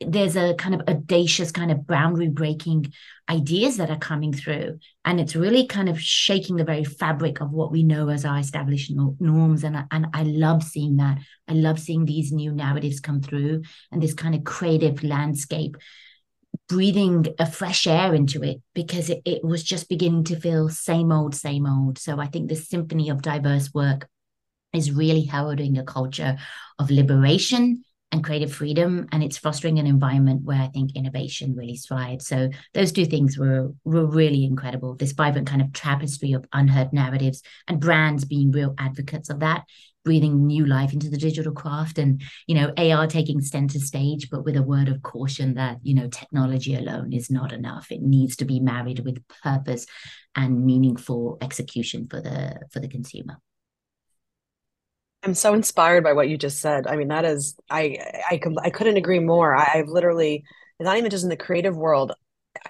there's 0.00 0.34
a 0.34 0.54
kind 0.54 0.74
of 0.74 0.88
audacious 0.88 1.52
kind 1.52 1.70
of 1.70 1.86
boundary 1.86 2.28
breaking 2.28 2.90
ideas 3.28 3.76
that 3.76 3.90
are 3.90 3.98
coming 3.98 4.32
through. 4.32 4.78
And 5.04 5.20
it's 5.20 5.36
really 5.36 5.66
kind 5.66 5.90
of 5.90 6.00
shaking 6.00 6.56
the 6.56 6.64
very 6.64 6.84
fabric 6.84 7.42
of 7.42 7.50
what 7.50 7.70
we 7.70 7.82
know 7.82 8.08
as 8.08 8.24
our 8.24 8.38
established 8.38 8.90
norms. 8.90 9.62
And, 9.62 9.84
and 9.90 10.06
i 10.14 10.22
love 10.22 10.62
seeing 10.62 10.96
that. 10.96 11.18
I 11.46 11.52
love 11.52 11.78
seeing 11.78 12.06
these 12.06 12.32
new 12.32 12.50
narratives 12.50 12.98
come 12.98 13.20
through 13.20 13.62
and 13.92 14.02
this 14.02 14.14
kind 14.14 14.34
of 14.34 14.44
creative 14.44 15.04
landscape 15.04 15.76
breathing 16.68 17.26
a 17.38 17.50
fresh 17.50 17.86
air 17.86 18.14
into 18.14 18.42
it 18.42 18.58
because 18.74 19.10
it, 19.10 19.22
it 19.24 19.44
was 19.44 19.62
just 19.62 19.88
beginning 19.88 20.24
to 20.24 20.38
feel 20.38 20.68
same 20.68 21.12
old, 21.12 21.34
same 21.34 21.66
old. 21.66 21.98
So 21.98 22.20
I 22.20 22.26
think 22.26 22.48
this 22.48 22.68
symphony 22.68 23.08
of 23.10 23.22
diverse 23.22 23.72
work 23.74 24.08
is 24.72 24.92
really 24.92 25.24
heralding 25.24 25.78
a 25.78 25.84
culture 25.84 26.36
of 26.78 26.90
liberation 26.90 27.84
and 28.12 28.24
creative 28.24 28.52
freedom 28.52 29.06
and 29.12 29.22
it's 29.22 29.38
fostering 29.38 29.78
an 29.78 29.86
environment 29.86 30.42
where 30.42 30.60
i 30.60 30.66
think 30.68 30.96
innovation 30.96 31.54
really 31.54 31.76
thrives 31.76 32.26
so 32.26 32.48
those 32.74 32.92
two 32.92 33.04
things 33.04 33.38
were 33.38 33.72
were 33.84 34.06
really 34.06 34.44
incredible 34.44 34.96
this 34.96 35.12
vibrant 35.12 35.46
kind 35.46 35.62
of 35.62 35.72
tapestry 35.72 36.32
of 36.32 36.44
unheard 36.52 36.92
narratives 36.92 37.42
and 37.68 37.80
brands 37.80 38.24
being 38.24 38.50
real 38.50 38.74
advocates 38.78 39.30
of 39.30 39.40
that 39.40 39.64
breathing 40.04 40.46
new 40.46 40.66
life 40.66 40.92
into 40.92 41.10
the 41.10 41.16
digital 41.16 41.52
craft 41.52 41.98
and 41.98 42.22
you 42.46 42.54
know 42.54 42.72
ar 42.76 43.06
taking 43.06 43.40
center 43.40 43.78
stage 43.78 44.30
but 44.30 44.44
with 44.44 44.56
a 44.56 44.62
word 44.62 44.88
of 44.88 45.02
caution 45.02 45.54
that 45.54 45.78
you 45.82 45.94
know 45.94 46.08
technology 46.08 46.74
alone 46.74 47.12
is 47.12 47.30
not 47.30 47.52
enough. 47.52 47.90
It 47.90 48.02
needs 48.02 48.36
to 48.36 48.44
be 48.44 48.60
married 48.60 49.00
with 49.00 49.26
purpose 49.42 49.86
and 50.34 50.64
meaningful 50.64 51.38
execution 51.40 52.06
for 52.08 52.20
the 52.20 52.60
for 52.72 52.80
the 52.80 52.88
consumer. 52.88 53.38
I'm 55.22 55.34
so 55.34 55.52
inspired 55.52 56.02
by 56.02 56.14
what 56.14 56.30
you 56.30 56.38
just 56.38 56.60
said. 56.60 56.86
I 56.86 56.96
mean 56.96 57.08
that 57.08 57.24
is 57.24 57.56
i 57.70 57.98
i, 58.30 58.40
I 58.62 58.70
couldn't 58.70 58.96
agree 58.96 59.20
more. 59.20 59.54
I, 59.54 59.70
i've 59.74 59.88
literally 59.88 60.44
not 60.78 60.96
even 60.96 61.10
just 61.10 61.24
in 61.24 61.30
the 61.30 61.36
creative 61.36 61.76
world 61.76 62.12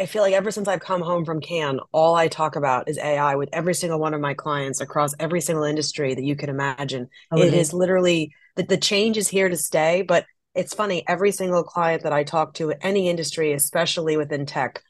I 0.00 0.06
feel 0.06 0.22
like 0.22 0.32
ever 0.32 0.50
since 0.50 0.66
I've 0.66 0.80
come 0.80 1.02
home 1.02 1.26
from 1.26 1.42
Cannes, 1.42 1.78
all 1.92 2.14
I 2.14 2.26
talk 2.28 2.56
about 2.56 2.88
is 2.88 2.96
AI 2.96 3.34
with 3.34 3.50
every 3.52 3.74
single 3.74 4.00
one 4.00 4.14
of 4.14 4.20
my 4.20 4.32
clients 4.32 4.80
across 4.80 5.14
every 5.20 5.42
single 5.42 5.64
industry 5.64 6.14
that 6.14 6.24
you 6.24 6.34
can 6.34 6.48
imagine. 6.48 7.08
Oh, 7.30 7.42
it 7.42 7.52
is 7.52 7.74
literally 7.74 8.32
that 8.56 8.70
the 8.70 8.78
change 8.78 9.18
is 9.18 9.28
here 9.28 9.50
to 9.50 9.58
stay. 9.58 10.00
But 10.00 10.24
it's 10.54 10.72
funny, 10.72 11.04
every 11.06 11.32
single 11.32 11.62
client 11.62 12.02
that 12.04 12.14
I 12.14 12.24
talk 12.24 12.54
to, 12.54 12.72
any 12.80 13.10
industry, 13.10 13.52
especially 13.52 14.16
within 14.16 14.46
tech, 14.46 14.82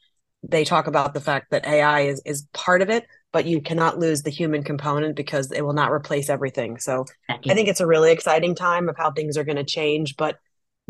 they 0.43 0.63
talk 0.63 0.87
about 0.87 1.13
the 1.13 1.19
fact 1.19 1.51
that 1.51 1.67
AI 1.67 2.01
is 2.01 2.21
is 2.25 2.47
part 2.53 2.81
of 2.81 2.89
it, 2.89 3.05
but 3.33 3.45
you 3.45 3.59
cannot 3.59 3.99
lose 3.99 4.21
the 4.21 4.31
human 4.31 4.63
component 4.63 5.17
because 5.17 5.51
it 5.51 5.61
will 5.61 5.73
not 5.73 5.91
replace 5.91 6.29
everything. 6.29 6.79
So 6.79 7.05
I 7.29 7.53
think 7.53 7.67
it's 7.67 7.81
a 7.81 7.85
really 7.85 8.13
exciting 8.13 8.55
time 8.55 8.87
of 8.87 8.95
how 8.97 9.11
things 9.11 9.37
are 9.37 9.43
going 9.43 9.57
to 9.57 9.65
change. 9.65 10.15
But 10.15 10.37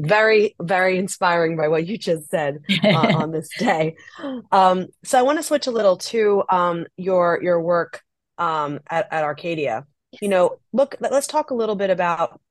very 0.01 0.55
very 0.61 0.97
inspiring 0.97 1.55
by 1.55 1.67
what 1.67 1.85
you 1.85 1.97
just 1.97 2.29
said 2.29 2.59
uh, 2.83 3.13
on 3.15 3.31
this 3.31 3.49
day. 3.59 3.95
Um, 4.51 4.87
so 5.03 5.19
i 5.19 5.21
want 5.21 5.39
to 5.39 5.43
switch 5.43 5.67
a 5.67 5.71
little 5.71 5.97
to 5.97 6.43
um, 6.49 6.85
your 6.97 7.39
your 7.41 7.61
work 7.61 8.01
um, 8.37 8.79
at, 8.89 9.07
at 9.11 9.23
arcadia. 9.23 9.85
You 10.21 10.27
know 10.27 10.57
look 10.73 10.95
let's 10.99 11.27
talk 11.27 11.51
a 11.51 11.55
little 11.55 11.75
bit 11.75 11.89
about 11.89 12.41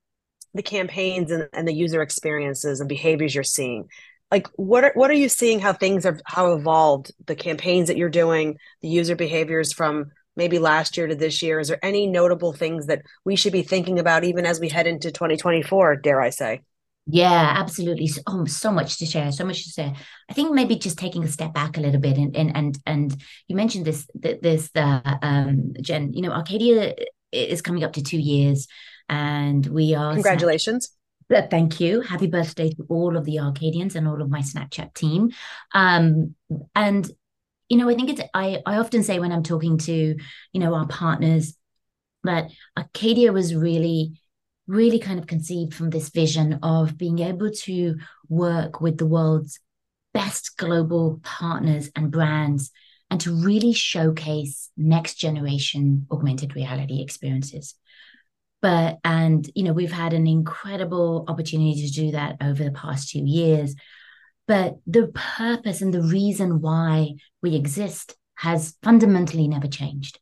the 0.54 0.62
campaigns 0.62 1.30
and, 1.30 1.48
and 1.52 1.66
the 1.66 1.74
user 1.74 2.02
experiences 2.02 2.80
and 2.80 2.88
behaviors 2.88 3.34
you're 3.34 3.44
seeing. 3.44 3.88
Like 4.30 4.46
what 4.54 4.84
are 4.84 4.92
what 4.94 5.10
are 5.10 5.14
you 5.14 5.28
seeing 5.28 5.58
how 5.58 5.72
things 5.72 6.06
are 6.06 6.20
how 6.24 6.52
evolved 6.52 7.12
the 7.26 7.34
campaigns 7.34 7.88
that 7.88 7.96
you're 7.96 8.08
doing 8.08 8.58
the 8.80 8.88
user 8.88 9.16
behaviors 9.16 9.72
from 9.72 10.12
maybe 10.36 10.60
last 10.60 10.96
year 10.96 11.08
to 11.08 11.16
this 11.16 11.42
year? 11.42 11.58
Is 11.58 11.68
there 11.68 11.84
any 11.84 12.06
notable 12.06 12.52
things 12.52 12.86
that 12.86 13.02
we 13.24 13.34
should 13.34 13.52
be 13.52 13.62
thinking 13.62 13.98
about 13.98 14.22
even 14.22 14.46
as 14.46 14.60
we 14.60 14.68
head 14.68 14.86
into 14.86 15.10
2024 15.10 15.96
dare 15.96 16.20
i 16.20 16.30
say 16.30 16.60
yeah 17.12 17.54
absolutely 17.56 18.06
so, 18.06 18.20
oh, 18.26 18.44
so 18.44 18.70
much 18.70 18.98
to 18.98 19.06
share 19.06 19.32
so 19.32 19.44
much 19.44 19.64
to 19.64 19.70
share 19.70 19.92
i 20.28 20.32
think 20.32 20.52
maybe 20.52 20.76
just 20.76 20.98
taking 20.98 21.24
a 21.24 21.28
step 21.28 21.52
back 21.52 21.76
a 21.76 21.80
little 21.80 22.00
bit 22.00 22.16
and 22.16 22.36
and 22.36 22.56
and, 22.56 22.78
and 22.86 23.22
you 23.48 23.56
mentioned 23.56 23.84
this 23.84 24.08
this 24.14 24.70
uh, 24.76 25.00
um 25.22 25.72
jen 25.80 26.12
you 26.12 26.22
know 26.22 26.32
arcadia 26.32 26.94
is 27.32 27.62
coming 27.62 27.84
up 27.84 27.92
to 27.92 28.02
two 28.02 28.18
years 28.18 28.66
and 29.08 29.66
we 29.66 29.94
are 29.94 30.14
congratulations 30.14 30.96
Thank 31.30 31.78
you. 31.78 32.00
Happy 32.00 32.26
birthday 32.26 32.70
to 32.70 32.86
all 32.88 33.16
of 33.16 33.24
the 33.24 33.38
Arcadians 33.38 33.94
and 33.94 34.08
all 34.08 34.20
of 34.20 34.30
my 34.30 34.40
Snapchat 34.40 34.94
team. 34.94 35.30
Um, 35.72 36.34
and 36.74 37.08
you 37.68 37.76
know, 37.76 37.88
I 37.88 37.94
think 37.94 38.10
it's 38.10 38.22
I 38.34 38.60
I 38.66 38.78
often 38.78 39.04
say 39.04 39.20
when 39.20 39.30
I'm 39.30 39.44
talking 39.44 39.78
to 39.78 39.92
you 40.52 40.60
know 40.60 40.74
our 40.74 40.88
partners 40.88 41.54
that 42.24 42.50
Arcadia 42.76 43.32
was 43.32 43.54
really 43.54 44.20
really 44.70 45.00
kind 45.00 45.18
of 45.18 45.26
conceived 45.26 45.74
from 45.74 45.90
this 45.90 46.10
vision 46.10 46.60
of 46.62 46.96
being 46.96 47.18
able 47.18 47.50
to 47.50 47.96
work 48.28 48.80
with 48.80 48.96
the 48.98 49.06
world's 49.06 49.58
best 50.14 50.56
global 50.56 51.20
partners 51.24 51.90
and 51.96 52.10
brands 52.12 52.70
and 53.10 53.20
to 53.20 53.34
really 53.34 53.72
showcase 53.72 54.70
next 54.76 55.16
generation 55.16 56.06
augmented 56.10 56.54
reality 56.54 57.02
experiences. 57.02 57.74
But 58.62 58.98
and 59.04 59.50
you 59.54 59.64
know 59.64 59.72
we've 59.72 59.92
had 59.92 60.12
an 60.12 60.26
incredible 60.26 61.24
opportunity 61.26 61.86
to 61.86 61.92
do 61.92 62.10
that 62.12 62.36
over 62.40 62.62
the 62.62 62.70
past 62.70 63.10
two 63.10 63.24
years. 63.24 63.74
But 64.46 64.76
the 64.86 65.08
purpose 65.08 65.80
and 65.80 65.92
the 65.92 66.02
reason 66.02 66.60
why 66.60 67.14
we 67.42 67.56
exist 67.56 68.14
has 68.36 68.76
fundamentally 68.82 69.48
never 69.48 69.66
changed 69.66 70.18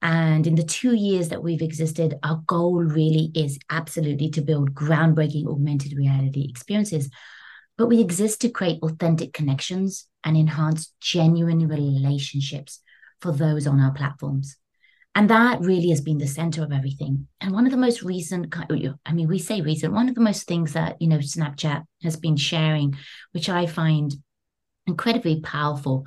and 0.00 0.46
in 0.46 0.54
the 0.54 0.62
two 0.62 0.94
years 0.94 1.28
that 1.28 1.42
we've 1.42 1.62
existed 1.62 2.18
our 2.22 2.42
goal 2.46 2.82
really 2.82 3.30
is 3.34 3.58
absolutely 3.70 4.30
to 4.30 4.40
build 4.40 4.74
groundbreaking 4.74 5.46
augmented 5.46 5.96
reality 5.96 6.46
experiences 6.48 7.10
but 7.76 7.88
we 7.88 8.00
exist 8.00 8.40
to 8.40 8.48
create 8.48 8.82
authentic 8.82 9.32
connections 9.32 10.06
and 10.24 10.36
enhance 10.36 10.92
genuine 11.00 11.66
relationships 11.68 12.80
for 13.20 13.32
those 13.32 13.66
on 13.66 13.80
our 13.80 13.92
platforms 13.92 14.56
and 15.18 15.30
that 15.30 15.60
really 15.62 15.88
has 15.90 16.00
been 16.00 16.18
the 16.18 16.28
center 16.28 16.62
of 16.62 16.70
everything. 16.70 17.26
And 17.40 17.52
one 17.52 17.66
of 17.66 17.72
the 17.72 17.76
most 17.76 18.02
recent, 18.02 18.54
oh, 18.56 18.94
I 19.04 19.12
mean, 19.12 19.26
we 19.26 19.40
say 19.40 19.60
recent, 19.60 19.92
one 19.92 20.08
of 20.08 20.14
the 20.14 20.20
most 20.20 20.46
things 20.46 20.74
that, 20.74 21.02
you 21.02 21.08
know, 21.08 21.18
Snapchat 21.18 21.82
has 22.04 22.16
been 22.16 22.36
sharing, 22.36 22.96
which 23.32 23.48
I 23.48 23.66
find 23.66 24.14
incredibly 24.86 25.40
powerful, 25.40 26.06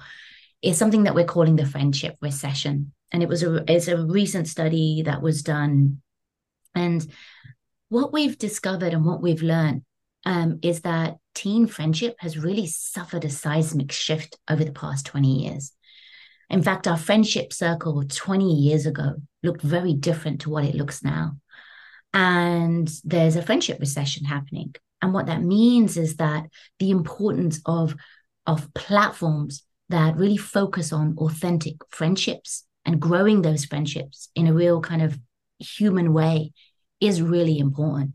is 0.61 0.77
something 0.77 1.03
that 1.03 1.13
we're 1.13 1.25
calling 1.25 1.57
the 1.57 1.65
friendship 1.65 2.15
recession. 2.21 2.93
And 3.11 3.21
it 3.21 3.29
was 3.29 3.43
a, 3.43 3.63
it's 3.71 3.87
a 3.87 4.05
recent 4.05 4.47
study 4.47 5.03
that 5.03 5.21
was 5.21 5.43
done. 5.43 6.01
And 6.73 7.05
what 7.89 8.13
we've 8.13 8.37
discovered 8.37 8.93
and 8.93 9.05
what 9.05 9.21
we've 9.21 9.41
learned 9.41 9.83
um, 10.25 10.59
is 10.61 10.81
that 10.81 11.17
teen 11.35 11.67
friendship 11.67 12.15
has 12.19 12.37
really 12.37 12.67
suffered 12.67 13.25
a 13.25 13.29
seismic 13.29 13.91
shift 13.91 14.37
over 14.49 14.63
the 14.63 14.71
past 14.71 15.05
20 15.07 15.45
years. 15.45 15.73
In 16.49 16.61
fact, 16.61 16.87
our 16.87 16.97
friendship 16.97 17.53
circle 17.53 18.03
20 18.07 18.45
years 18.53 18.85
ago 18.85 19.15
looked 19.41 19.61
very 19.61 19.93
different 19.93 20.41
to 20.41 20.49
what 20.49 20.65
it 20.65 20.75
looks 20.75 21.03
now. 21.03 21.37
And 22.13 22.91
there's 23.03 23.37
a 23.37 23.41
friendship 23.41 23.79
recession 23.79 24.25
happening. 24.25 24.75
And 25.01 25.13
what 25.13 25.27
that 25.27 25.41
means 25.41 25.97
is 25.97 26.17
that 26.17 26.45
the 26.77 26.91
importance 26.91 27.61
of, 27.65 27.95
of 28.45 28.73
platforms 28.73 29.63
that 29.89 30.17
really 30.17 30.37
focus 30.37 30.93
on 30.93 31.15
authentic 31.17 31.75
friendships 31.89 32.65
and 32.85 32.99
growing 32.99 33.41
those 33.41 33.65
friendships 33.65 34.29
in 34.35 34.47
a 34.47 34.53
real 34.53 34.81
kind 34.81 35.01
of 35.01 35.17
human 35.59 36.13
way 36.13 36.53
is 36.99 37.21
really 37.21 37.59
important. 37.59 38.13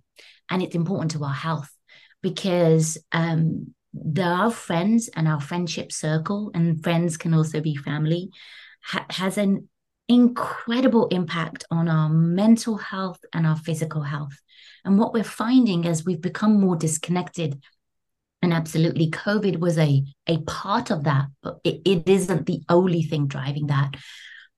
And 0.51 0.63
it's 0.63 0.75
important 0.75 1.13
to 1.13 1.25
our 1.25 1.35
health 1.35 1.71
because 2.23 2.99
um, 3.13 3.75
the, 3.93 4.23
our 4.23 4.51
friends 4.51 5.09
and 5.15 5.29
our 5.29 5.41
friendship 5.41 5.93
circle, 5.93 6.51
and 6.55 6.83
friends 6.83 7.17
can 7.17 7.35
also 7.35 7.61
be 7.61 7.77
family, 7.77 8.31
ha- 8.83 9.07
has 9.11 9.39
an 9.39 9.69
incredible 10.09 11.09
impact 11.09 11.65
on 11.71 11.89
our 11.89 12.09
mental 12.09 12.77
health 12.77 13.19
and 13.33 13.47
our 13.47 13.57
physical 13.57 14.03
health. 14.03 14.35
And 14.85 14.99
what 14.99 15.13
we're 15.13 15.25
finding 15.25 15.87
as 15.87 16.05
we've 16.05 16.21
become 16.21 16.61
more 16.61 16.77
disconnected, 16.77 17.61
and 18.43 18.53
absolutely 18.53 19.11
COVID 19.11 19.59
was 19.59 19.79
a, 19.79 20.05
a 20.29 20.39
part 20.43 20.91
of 20.91 21.05
that, 21.05 21.27
but 21.43 21.59
it, 21.65 21.81
it 21.85 22.09
isn't 22.09 22.47
the 22.47 22.63
only 22.69 23.03
thing 23.03 23.27
driving 23.27 23.67
that. 23.69 23.95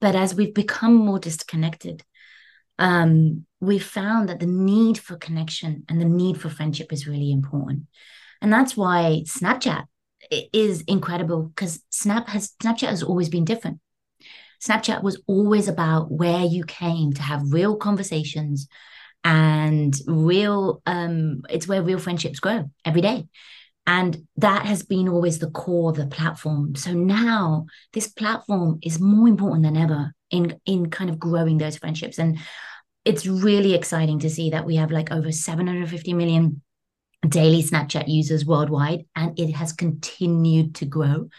But 0.01 0.15
as 0.15 0.35
we've 0.35 0.55
become 0.55 0.95
more 0.95 1.19
disconnected, 1.19 2.05
um, 2.79 3.47
we've 3.61 3.85
found 3.85 4.29
that 4.29 4.41
the 4.41 4.47
need 4.47 4.99
for 4.99 5.17
connection 5.17 5.85
and 5.89 6.01
the 6.01 6.05
need 6.05 6.41
for 6.41 6.49
friendship 6.49 6.93
is 6.93 7.09
really 7.09 7.33
important. 7.33 7.85
And 8.41 8.53
that's 8.53 8.77
why 8.77 9.25
Snapchat 9.27 9.85
is 10.31 10.83
incredible 10.83 11.45
because 11.45 11.83
Snap 11.91 12.29
has 12.29 12.55
Snapchat 12.63 12.89
has 12.89 13.03
always 13.03 13.29
been 13.29 13.45
different. 13.45 13.81
Snapchat 14.63 15.03
was 15.03 15.21
always 15.27 15.69
about 15.69 16.11
where 16.11 16.45
you 16.45 16.65
came 16.65 17.13
to 17.13 17.23
have 17.23 17.53
real 17.53 17.77
conversations 17.77 18.69
and 19.25 19.97
real 20.07 20.81
um 20.87 21.43
it's 21.51 21.67
where 21.67 21.83
real 21.83 21.99
friendships 21.99 22.41
grow 22.41 22.71
every 22.85 23.01
day. 23.01 23.27
And 23.89 24.27
that 24.37 24.67
has 24.67 24.83
been 24.83 25.09
always 25.09 25.39
the 25.39 25.51
core 25.51 25.89
of 25.91 25.97
the 25.97 26.07
platform. 26.07 26.75
So 26.77 26.93
now 26.93 27.65
this 27.95 28.07
platform 28.07 28.81
is 28.83 29.01
more 29.01 29.27
important 29.27 29.63
than 29.63 29.79
ever 29.79 30.15
in 30.31 30.61
in 30.67 30.91
kind 30.91 31.09
of 31.09 31.19
growing 31.19 31.57
those 31.57 31.79
friendships. 31.79 32.19
And 32.19 32.39
it's 33.07 33.27
really 33.27 33.73
exciting 33.73 34.19
to 34.19 34.29
see 34.29 34.51
that 34.51 34.67
we 34.67 34.77
have 34.77 34.91
like 34.91 35.11
over 35.11 35.33
750 35.33 36.13
million 36.13 36.61
daily 37.27 37.63
Snapchat 37.63 38.09
users 38.09 38.45
worldwide, 38.45 39.07
and 39.17 39.39
it 39.41 39.53
has 39.55 39.73
continued 39.73 40.75
to 40.77 40.85
grow 40.85 41.31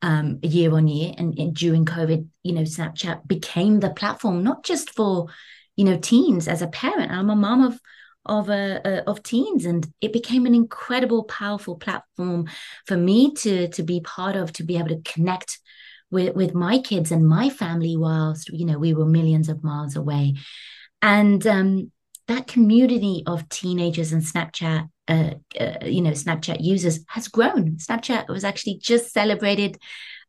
um, 0.00 0.38
year 0.42 0.74
on 0.74 0.88
year. 0.88 1.12
And, 1.18 1.38
and, 1.38 1.54
during 1.54 1.84
COVID, 1.84 2.26
you 2.42 2.52
know, 2.54 2.62
Snapchat 2.62 3.28
became 3.28 3.80
the 3.80 3.90
platform 3.90 4.42
not 4.42 4.64
just 4.64 4.88
for 4.88 5.26
you 5.76 5.84
know 5.84 5.98
teens. 5.98 6.48
As 6.48 6.62
a 6.62 6.66
parent, 6.66 7.12
I'm 7.12 7.28
a 7.28 7.36
mom 7.36 7.62
of 7.62 7.78
of 8.26 8.50
uh, 8.50 8.80
uh, 8.84 9.02
of 9.06 9.22
teens, 9.22 9.64
and 9.64 9.86
it 10.00 10.12
became 10.12 10.46
an 10.46 10.54
incredible, 10.54 11.24
powerful 11.24 11.76
platform 11.76 12.48
for 12.86 12.96
me 12.96 13.32
to 13.34 13.68
to 13.68 13.82
be 13.82 14.00
part 14.00 14.36
of, 14.36 14.52
to 14.54 14.64
be 14.64 14.76
able 14.76 14.88
to 14.88 15.02
connect 15.02 15.58
with 16.10 16.34
with 16.34 16.54
my 16.54 16.78
kids 16.78 17.10
and 17.10 17.26
my 17.26 17.50
family 17.50 17.96
whilst 17.96 18.48
you 18.50 18.66
know 18.66 18.78
we 18.78 18.94
were 18.94 19.06
millions 19.06 19.48
of 19.48 19.62
miles 19.62 19.94
away 19.94 20.34
and 21.02 21.46
um, 21.46 21.90
that 22.30 22.46
community 22.46 23.22
of 23.26 23.48
teenagers 23.48 24.12
and 24.12 24.22
Snapchat, 24.22 24.88
uh, 25.08 25.30
uh, 25.58 25.84
you 25.84 26.00
know, 26.00 26.12
Snapchat 26.12 26.58
users 26.60 27.00
has 27.08 27.28
grown. 27.28 27.76
Snapchat 27.76 28.28
was 28.28 28.44
actually 28.44 28.78
just 28.78 29.12
celebrated 29.12 29.78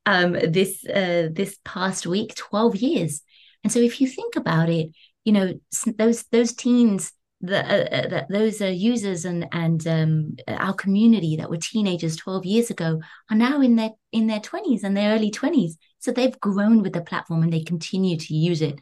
um, 0.06 0.34
this 0.34 0.84
uh, 0.86 1.30
this 1.32 1.58
past 1.64 2.08
week, 2.08 2.34
twelve 2.36 2.76
years. 2.76 3.22
And 3.64 3.72
so, 3.72 3.80
if 3.80 4.02
you 4.02 4.08
think 4.08 4.36
about 4.36 4.70
it, 4.70 4.90
you 5.26 5.32
know, 5.32 5.54
those 5.98 6.24
those 6.32 6.54
teens, 6.54 7.12
the, 7.42 7.60
uh, 7.60 8.18
uh, 8.18 8.26
those 8.30 8.62
uh, 8.62 8.66
users 8.66 9.26
and 9.26 9.48
and 9.52 9.86
um, 9.88 10.36
our 10.48 10.74
community 10.74 11.38
that 11.38 11.50
were 11.50 11.58
teenagers 11.58 12.16
twelve 12.16 12.46
years 12.46 12.70
ago 12.70 13.02
are 13.30 13.38
now 13.38 13.62
in 13.62 13.76
their 13.76 13.92
in 14.12 14.28
their 14.28 14.40
twenties 14.40 14.84
and 14.84 14.96
their 14.96 15.16
early 15.16 15.32
twenties. 15.32 15.78
So 16.00 16.12
they've 16.12 16.40
grown 16.40 16.82
with 16.82 16.94
the 16.94 17.02
platform 17.02 17.44
and 17.44 17.54
they 17.54 17.62
continue 17.62 18.18
to 18.18 18.34
use 18.34 18.62
it. 18.62 18.80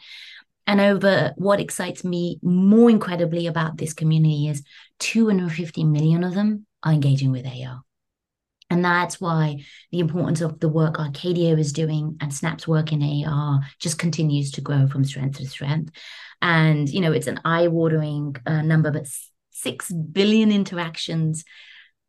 And 0.68 0.80
over 0.80 1.34
what 1.36 1.60
excites 1.60 2.04
me 2.04 2.39
more 2.44 2.89
incredibly 2.89 3.48
about 3.48 3.78
this 3.78 3.94
community 3.94 4.48
is 4.48 4.63
250 5.00 5.84
million 5.84 6.24
of 6.24 6.36
them 6.36 6.68
are 6.84 6.94
engaging 6.94 7.32
with 7.32 7.46
AR. 7.46 7.82
And 8.70 8.86
that's 8.86 9.20
why 9.20 9.64
the 9.92 10.00
importance 10.00 10.42
of 10.42 10.60
the 10.60 10.70
work 10.70 11.00
Arcadia 11.00 11.58
is 11.58 11.74
doing 11.74 12.18
and 12.22 12.34
Snap's 12.34 12.68
work 12.68 12.92
in 12.92 13.26
AR 13.26 13.62
just 13.80 13.98
continues 13.98 14.52
to 14.52 14.62
grow 14.62 14.88
from 14.88 15.04
strength 15.04 15.38
to 15.40 15.48
strength. 15.48 15.92
And, 16.42 16.88
you 16.88 17.02
know, 17.02 17.12
it's 17.12 17.28
an 17.28 17.40
eye 17.44 17.68
watering 17.68 18.36
uh, 18.46 18.62
number, 18.62 18.92
but 18.92 19.08
6 19.52 19.92
billion 19.92 20.52
interactions 20.52 21.44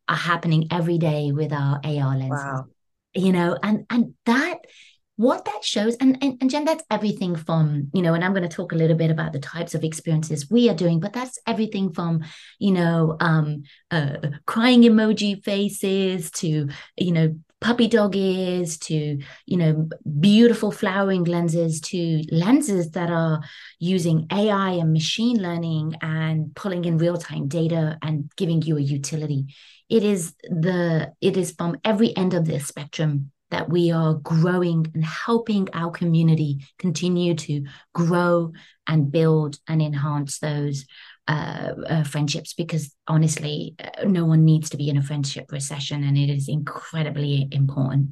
are 0.07 0.15
happening 0.15 0.67
every 0.71 0.97
day 0.97 1.31
with 1.31 1.51
our 1.51 1.79
AR 1.83 2.17
lenses. 2.17 2.29
Wow. 2.29 2.65
You 3.13 3.33
know, 3.33 3.57
and 3.61 3.85
and 3.89 4.13
that 4.25 4.59
what 5.21 5.45
that 5.45 5.63
shows 5.63 5.95
and, 5.97 6.17
and 6.23 6.37
and 6.41 6.49
jen 6.49 6.65
that's 6.65 6.83
everything 6.89 7.35
from 7.35 7.89
you 7.93 8.01
know 8.01 8.15
and 8.15 8.23
i'm 8.23 8.33
going 8.33 8.47
to 8.47 8.55
talk 8.55 8.71
a 8.71 8.75
little 8.75 8.97
bit 8.97 9.11
about 9.11 9.33
the 9.33 9.39
types 9.39 9.75
of 9.75 9.83
experiences 9.83 10.49
we 10.49 10.67
are 10.67 10.75
doing 10.75 10.99
but 10.99 11.13
that's 11.13 11.37
everything 11.45 11.93
from 11.93 12.23
you 12.57 12.71
know 12.71 13.17
um 13.19 13.61
uh, 13.91 14.15
crying 14.47 14.81
emoji 14.81 15.43
faces 15.43 16.31
to 16.31 16.67
you 16.97 17.11
know 17.11 17.35
puppy 17.59 17.87
dog 17.87 18.15
ears 18.15 18.79
to 18.79 19.19
you 19.45 19.57
know 19.57 19.87
beautiful 20.19 20.71
flowering 20.71 21.23
lenses 21.23 21.79
to 21.79 22.23
lenses 22.31 22.89
that 22.91 23.11
are 23.11 23.41
using 23.79 24.25
ai 24.31 24.71
and 24.71 24.91
machine 24.91 25.39
learning 25.39 25.93
and 26.01 26.55
pulling 26.55 26.83
in 26.85 26.97
real-time 26.97 27.47
data 27.47 27.99
and 28.01 28.31
giving 28.35 28.61
you 28.63 28.77
a 28.77 28.81
utility. 28.81 29.45
It 29.89 30.03
is 30.03 30.33
the 30.43 31.13
it 31.21 31.37
is 31.37 31.51
from 31.51 31.77
every 31.83 32.15
end 32.17 32.33
of 32.33 32.45
the 32.45 32.59
spectrum 32.59 33.31
that 33.51 33.69
we 33.69 33.91
are 33.91 34.15
growing 34.15 34.89
and 34.93 35.05
helping 35.05 35.67
our 35.73 35.91
community 35.91 36.65
continue 36.79 37.35
to 37.35 37.65
grow 37.93 38.51
and 38.87 39.11
build 39.11 39.59
and 39.67 39.81
enhance 39.81 40.39
those 40.39 40.85
uh, 41.27 41.73
uh, 41.87 42.03
friendships 42.03 42.53
because 42.53 42.93
honestly, 43.07 43.75
uh, 43.79 44.05
no 44.05 44.25
one 44.25 44.43
needs 44.43 44.69
to 44.71 44.77
be 44.77 44.89
in 44.89 44.97
a 44.97 45.03
friendship 45.03 45.51
recession, 45.51 46.03
and 46.03 46.17
it 46.17 46.29
is 46.29 46.49
incredibly 46.49 47.47
important. 47.51 48.09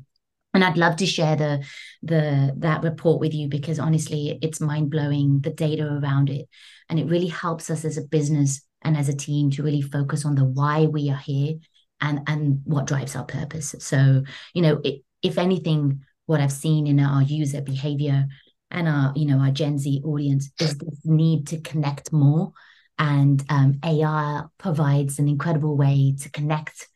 And 0.54 0.64
I'd 0.64 0.78
love 0.78 0.96
to 0.98 1.06
share 1.06 1.36
the 1.36 1.66
the 2.04 2.54
that 2.58 2.84
report 2.84 3.20
with 3.20 3.34
you 3.34 3.48
because 3.48 3.80
honestly, 3.80 4.38
it's 4.42 4.62
mind 4.62 4.90
blowing 4.90 5.42
the 5.42 5.50
data 5.50 5.84
around 5.84 6.30
it, 6.30 6.48
and 6.88 7.00
it 7.00 7.08
really 7.08 7.28
helps 7.28 7.70
us 7.70 7.84
as 7.84 7.98
a 7.98 8.04
business 8.04 8.62
and 8.82 8.96
as 8.96 9.10
a 9.10 9.16
team 9.16 9.52
to 9.52 9.64
really 9.64 9.82
focus 9.82 10.26
on 10.26 10.36
the 10.36 10.46
why 10.46 10.86
we 10.86 11.10
are 11.10 11.18
here 11.18 11.56
and 12.02 12.22
and 12.28 12.62
what 12.64 12.88
drives 12.88 13.16
our 13.16 13.26
purpose. 13.26 13.76
So 13.80 14.24
you 14.54 14.62
know, 14.62 14.80
it, 14.84 15.04
if 15.22 15.38
anything, 15.38 16.04
what 16.26 16.42
I've 16.42 16.52
seen 16.52 16.88
in 16.88 17.00
our 17.00 17.22
user 17.22 17.62
behavior 17.62 18.28
and 18.72 18.88
our 18.88 19.14
you 19.16 19.26
know 19.26 19.40
our 19.40 19.52
Gen 19.52 19.78
Z 19.80 20.02
audience 20.06 20.50
is 20.60 20.78
this 20.78 21.00
need 21.04 21.48
to 21.48 21.60
connect 21.62 22.14
more 22.14 22.54
and 23.00 23.44
um, 23.50 23.80
AI 23.84 24.44
provides 24.58 25.20
an 25.20 25.28
incredible 25.28 25.76
way 25.78 26.16
to 26.20 26.30
connect 26.32 26.88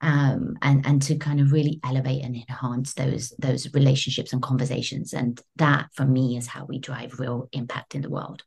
um, 0.00 0.58
and 0.60 0.84
and 0.84 1.00
to 1.02 1.16
kind 1.16 1.40
of 1.40 1.52
really 1.52 1.80
elevate 1.84 2.24
and 2.24 2.34
enhance 2.36 2.94
those 2.94 3.32
those 3.38 3.72
relationships 3.72 4.32
and 4.32 4.42
conversations. 4.42 5.14
And 5.14 5.40
that, 5.56 5.86
for 5.94 6.04
me, 6.04 6.36
is 6.36 6.48
how 6.48 6.66
we 6.66 6.78
drive 6.78 7.20
real 7.20 7.48
impact 7.52 7.94
in 7.94 8.02
the 8.02 8.10
world. 8.10 8.42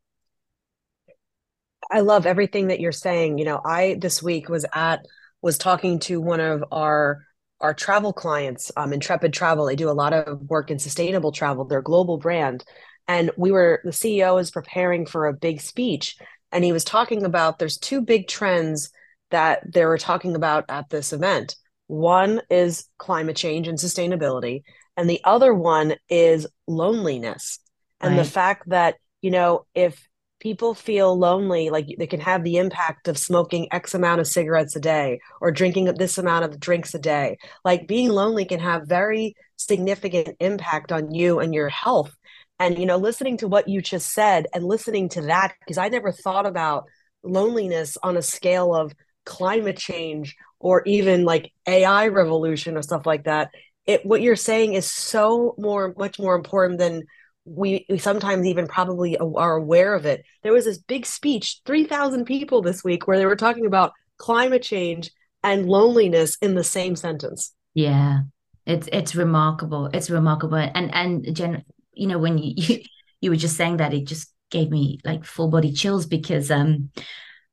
I 1.90 2.02
love 2.02 2.26
everything 2.26 2.68
that 2.68 2.82
you're 2.82 2.92
saying. 2.92 3.38
You 3.38 3.46
know, 3.46 3.62
I 3.64 3.98
this 4.00 4.22
week 4.22 4.50
was 4.50 4.66
at 4.74 5.06
was 5.42 5.58
talking 5.58 6.00
to 6.00 6.20
one 6.20 6.42
of 6.42 6.64
our 6.72 7.24
our 7.60 7.74
travel 7.74 8.14
clients, 8.14 8.72
um, 8.78 8.94
Intrepid 8.94 9.34
Travel. 9.34 9.66
They 9.66 9.76
do 9.76 9.90
a 9.90 9.92
lot 9.92 10.14
of 10.14 10.42
work 10.50 10.70
in 10.72 10.80
sustainable 10.80 11.32
travel. 11.32 11.66
They're 11.66 11.80
a 11.80 11.84
global 11.84 12.18
brand, 12.18 12.64
and 13.08 13.32
we 13.38 13.52
were 13.52 13.82
the 13.84 13.92
CEO 13.92 14.40
is 14.40 14.52
preparing 14.52 15.06
for 15.06 15.28
a 15.28 15.34
big 15.34 15.62
speech, 15.62 16.18
and 16.52 16.64
he 16.64 16.72
was 16.72 16.84
talking 16.84 17.24
about 17.24 17.60
there's 17.60 17.78
two 17.78 18.02
big 18.02 18.28
trends 18.28 18.92
that 19.32 19.72
they 19.72 19.86
were 19.86 19.98
talking 19.98 20.36
about 20.36 20.66
at 20.70 20.90
this 20.90 21.14
event. 21.14 21.56
One 21.88 22.42
is 22.50 22.88
climate 22.98 23.36
change 23.36 23.68
and 23.68 23.78
sustainability, 23.78 24.64
and 24.96 25.10
the 25.10 25.22
other 25.24 25.54
one 25.54 25.96
is 26.10 26.48
loneliness 26.68 27.60
and 28.02 28.16
right. 28.16 28.24
the 28.24 28.30
fact 28.30 28.70
that 28.70 28.96
you 29.22 29.32
know 29.32 29.66
if 29.74 30.08
people 30.40 30.74
feel 30.74 31.18
lonely 31.18 31.70
like 31.70 31.88
they 31.98 32.08
can 32.08 32.20
have 32.20 32.44
the 32.44 32.58
impact 32.58 33.08
of 33.08 33.18
smoking 33.18 33.68
x 33.72 33.94
amount 33.94 34.22
of 34.22 34.28
cigarettes 34.28 34.76
a 34.76 34.80
day 34.80 35.20
or 35.42 35.52
drinking 35.52 35.86
this 35.96 36.18
amount 36.18 36.46
of 36.46 36.60
drinks 36.60 36.94
a 36.94 37.00
day 37.00 37.38
like 37.66 37.88
being 37.88 38.10
lonely 38.10 38.46
can 38.46 38.60
have 38.60 38.88
very 38.88 39.36
significant 39.56 40.30
impact 40.40 40.92
on 40.92 41.14
you 41.14 41.40
and 41.40 41.54
your 41.54 41.70
health 41.70 42.16
and, 42.60 42.78
you 42.80 42.86
know, 42.86 42.98
listening 42.98 43.38
to 43.38 43.48
what 43.48 43.68
you 43.68 43.82
just 43.82 44.12
said 44.14 44.48
and 44.54 44.64
listening 44.64 45.10
to 45.10 45.22
that, 45.24 45.54
because 45.60 45.78
I 45.78 45.90
never 45.90 46.12
thought 46.12 46.46
about 46.46 46.86
loneliness 47.24 47.98
on 48.02 48.18
a 48.18 48.22
scale 48.22 48.74
of 48.74 48.94
climate 49.26 49.78
change 49.78 50.36
or 50.60 50.82
even 50.86 51.24
like 51.26 51.52
AI 51.68 52.08
revolution 52.08 52.78
or 52.78 52.82
stuff 52.82 53.06
like 53.06 53.26
that. 53.26 53.52
It 53.86 54.06
what 54.06 54.22
you're 54.22 54.36
saying 54.36 54.74
is 54.74 54.92
so 54.92 55.54
more 55.58 55.94
much 55.98 56.20
more 56.20 56.36
important 56.36 56.80
than 56.80 57.04
we, 57.48 57.86
we 57.90 57.98
sometimes 57.98 58.46
even 58.46 58.68
probably 58.68 59.18
are 59.18 59.56
aware 59.56 59.96
of 59.96 60.06
it. 60.06 60.26
There 60.44 60.54
was 60.54 60.66
this 60.66 60.78
big 60.78 61.06
speech, 61.06 61.62
3,000 61.66 62.26
people 62.26 62.62
this 62.62 62.84
week, 62.84 63.08
where 63.08 63.18
they 63.18 63.26
were 63.26 63.36
talking 63.36 63.66
about 63.66 63.94
climate 64.18 64.64
change 64.64 65.12
and 65.44 65.68
loneliness 65.68 66.38
in 66.42 66.56
the 66.56 66.64
same 66.64 66.96
sentence. 66.96 67.54
Yeah, 67.74 68.22
it's 68.66 68.90
it's 68.92 69.16
remarkable. 69.16 69.90
It's 69.94 70.10
remarkable, 70.10 70.58
and 70.58 70.94
and 70.94 71.36
Jen, 71.36 71.64
you 71.94 72.08
know 72.08 72.18
when 72.18 72.38
you, 72.38 72.54
you 72.58 72.82
you 73.22 73.30
were 73.30 73.38
just 73.38 73.56
saying 73.56 73.78
that 73.78 73.94
it 73.94 74.06
just 74.06 74.32
gave 74.50 74.70
me 74.70 75.00
like 75.04 75.26
full 75.26 75.50
body 75.50 75.72
chills 75.72 76.06
because 76.06 76.50
um 76.52 76.90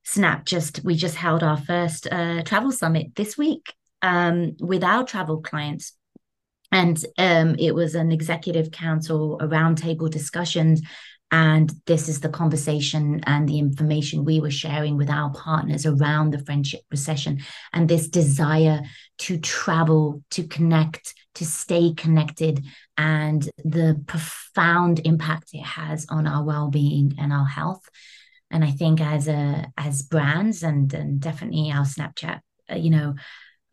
snap 0.04 0.44
just 0.44 0.84
we 0.84 0.94
just 0.94 1.16
held 1.16 1.42
our 1.42 1.56
first 1.56 2.06
uh 2.12 2.42
travel 2.42 2.70
summit 2.70 3.14
this 3.16 3.36
week 3.36 3.74
um 4.02 4.54
with 4.60 4.84
our 4.84 5.04
travel 5.04 5.40
clients 5.40 5.96
and 6.74 7.04
um 7.16 7.56
it 7.58 7.74
was 7.74 7.94
an 7.94 8.12
executive 8.12 8.70
council 8.70 9.38
a 9.40 9.46
roundtable 9.48 10.10
discussions 10.10 10.82
and 11.30 11.72
this 11.86 12.08
is 12.08 12.20
the 12.20 12.28
conversation 12.28 13.20
and 13.26 13.48
the 13.48 13.58
information 13.58 14.24
we 14.24 14.40
were 14.40 14.52
sharing 14.52 14.96
with 14.96 15.10
our 15.10 15.32
partners 15.32 15.84
around 15.84 16.32
the 16.32 16.44
friendship 16.44 16.82
recession 16.92 17.40
and 17.72 17.88
this 17.88 18.06
desire 18.08 18.82
to 19.18 19.38
travel, 19.38 20.22
to 20.30 20.44
connect, 20.44 21.12
to 21.34 21.44
stay 21.44 21.92
connected, 21.92 22.64
and 22.96 23.50
the 23.64 24.00
profound 24.06 25.00
impact 25.04 25.50
it 25.54 25.64
has 25.64 26.06
on 26.08 26.28
our 26.28 26.44
well-being 26.44 27.14
and 27.18 27.32
our 27.32 27.46
health. 27.46 27.88
And 28.50 28.64
I 28.64 28.70
think 28.70 29.00
as 29.00 29.26
a 29.26 29.66
as 29.76 30.02
brands 30.02 30.62
and 30.62 30.92
and 30.94 31.18
definitely 31.18 31.72
our 31.72 31.84
Snapchat, 31.84 32.40
uh, 32.70 32.76
you 32.76 32.90
know, 32.90 33.14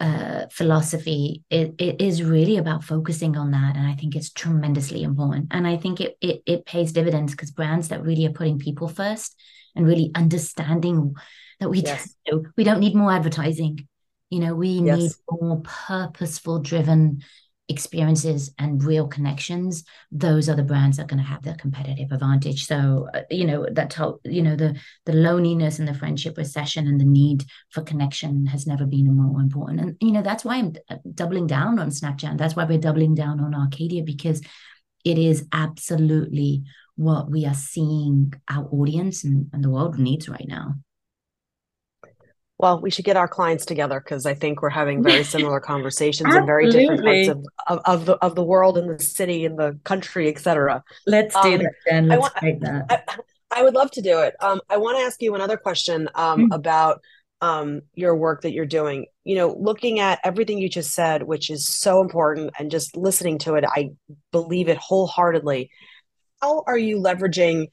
uh, 0.02 0.48
philosophy, 0.52 1.44
it, 1.52 1.76
it 1.78 2.02
is 2.02 2.24
really 2.24 2.58
about 2.58 2.84
focusing 2.84 3.38
on 3.38 3.52
that. 3.52 3.76
And 3.76 3.86
I 3.86 3.94
think 3.94 4.16
it's 4.16 4.32
tremendously 4.32 5.04
important. 5.04 5.50
And 5.52 5.68
I 5.68 5.78
think 5.78 6.02
it 6.02 6.18
it, 6.20 6.42
it 6.48 6.66
pays 6.66 6.92
dividends 6.92 7.34
because 7.34 7.52
brands 7.52 7.90
that 7.90 8.04
really 8.04 8.26
are 8.26 8.32
putting 8.32 8.58
people 8.58 8.88
first 8.88 9.40
and 9.76 9.86
really 9.86 10.12
understanding 10.16 11.14
that 11.60 11.70
we 11.70 11.82
yes. 11.82 12.16
do, 12.26 12.48
we 12.58 12.64
don't 12.64 12.80
need 12.80 12.96
more 12.96 13.12
advertising. 13.14 13.88
You 14.32 14.40
know, 14.40 14.56
we 14.56 14.70
yes. 14.70 14.98
need 14.98 15.12
more 15.30 15.62
purposeful 15.62 16.60
driven 16.60 17.22
experiences 17.72 18.54
and 18.60 18.84
real 18.84 19.08
connections 19.08 19.84
those 20.12 20.50
are 20.50 20.56
the 20.56 20.64
brands 20.64 20.98
that 20.98 21.04
are 21.04 21.08
going 21.08 21.24
to 21.24 21.30
have 21.30 21.42
the 21.44 21.54
competitive 21.56 22.12
advantage. 22.12 22.66
So 22.66 23.08
uh, 23.14 23.22
you 23.30 23.46
know 23.46 23.66
that 23.72 23.98
you 24.26 24.42
know 24.42 24.56
the 24.56 24.78
the 25.06 25.14
loneliness 25.14 25.80
and 25.80 25.88
the 25.88 25.94
friendship 25.94 26.38
recession 26.38 26.88
and 26.88 27.00
the 27.00 27.06
need 27.06 27.46
for 27.70 27.82
connection 27.82 28.46
has 28.48 28.68
never 28.68 28.86
been 28.86 29.16
more 29.16 29.40
important. 29.40 29.80
And 29.80 29.96
you 30.02 30.12
know 30.12 30.22
that's 30.22 30.44
why 30.44 30.58
i'm 30.58 30.74
uh, 30.90 30.98
doubling 31.14 31.48
down 31.48 31.80
on 31.80 31.90
snapchat. 31.90 32.38
That's 32.38 32.56
why 32.56 32.66
we're 32.66 32.78
doubling 32.78 33.16
down 33.16 33.40
on 33.40 33.56
arcadia 33.56 34.04
because 34.04 34.42
it 35.06 35.18
is 35.18 35.48
absolutely 35.52 36.64
what 36.96 37.32
we 37.32 37.46
are 37.46 37.56
seeing 37.56 38.34
our 38.50 38.68
audience 38.72 39.24
and, 39.24 39.50
and 39.54 39.64
the 39.64 39.70
world 39.70 39.98
needs 39.98 40.30
right 40.30 40.46
now 40.48 40.76
well, 42.62 42.80
we 42.80 42.92
should 42.92 43.06
get 43.06 43.18
our 43.18 43.28
clients 43.28 43.66
together 43.66 44.00
because 44.00 44.26
I 44.26 44.36
think 44.36 44.62
we're 44.62 44.70
having 44.70 45.02
very 45.12 45.24
similar 45.24 45.60
conversations 45.60 46.34
in 46.34 46.46
very 46.46 46.70
different 46.70 47.04
parts 47.04 47.28
of, 47.28 47.46
of, 47.68 47.80
of, 47.86 48.06
the 48.06 48.16
of 48.18 48.36
the 48.36 48.44
world 48.44 48.78
and 48.78 48.90
the 48.90 49.04
city 49.04 49.46
and 49.46 49.58
the 49.58 49.80
country, 49.84 50.30
etc. 50.30 50.84
Let's 51.08 51.34
do 51.42 51.56
um, 51.56 51.64
that. 51.90 52.04
Let's 52.06 52.22
want, 52.22 52.36
take 52.36 52.60
that. 52.62 52.86
I, 53.52 53.60
I, 53.60 53.64
would 53.64 53.74
love 53.74 53.92
to 53.92 54.02
do 54.02 54.20
it. 54.20 54.36
Um, 54.40 54.62
I 54.70 54.78
want 54.78 54.98
to 54.98 55.04
ask 55.04 55.22
you 55.22 55.34
another 55.34 55.58
question 55.58 56.08
um, 56.14 56.42
mm-hmm. 56.42 56.52
about 56.52 57.02
um, 57.42 57.82
your 57.96 58.16
work 58.16 58.44
that 58.44 58.54
you're 58.54 58.66
doing. 58.66 59.08
You 59.24 59.36
know, 59.36 59.56
looking 59.60 60.00
at 60.00 60.20
everything 60.24 60.60
you 60.60 60.70
just 60.70 60.94
said, 60.94 61.24
which 61.24 61.50
is 61.50 61.68
so 61.68 62.02
important, 62.02 62.52
and 62.60 62.70
just 62.70 62.96
listening 62.96 63.40
to 63.40 63.56
it, 63.56 63.66
I 63.68 63.92
believe 64.32 64.70
it 64.70 64.78
wholeheartedly. 64.78 65.72
How 66.42 66.64
are 66.68 66.78
you 66.78 66.98
leveraging 66.98 67.68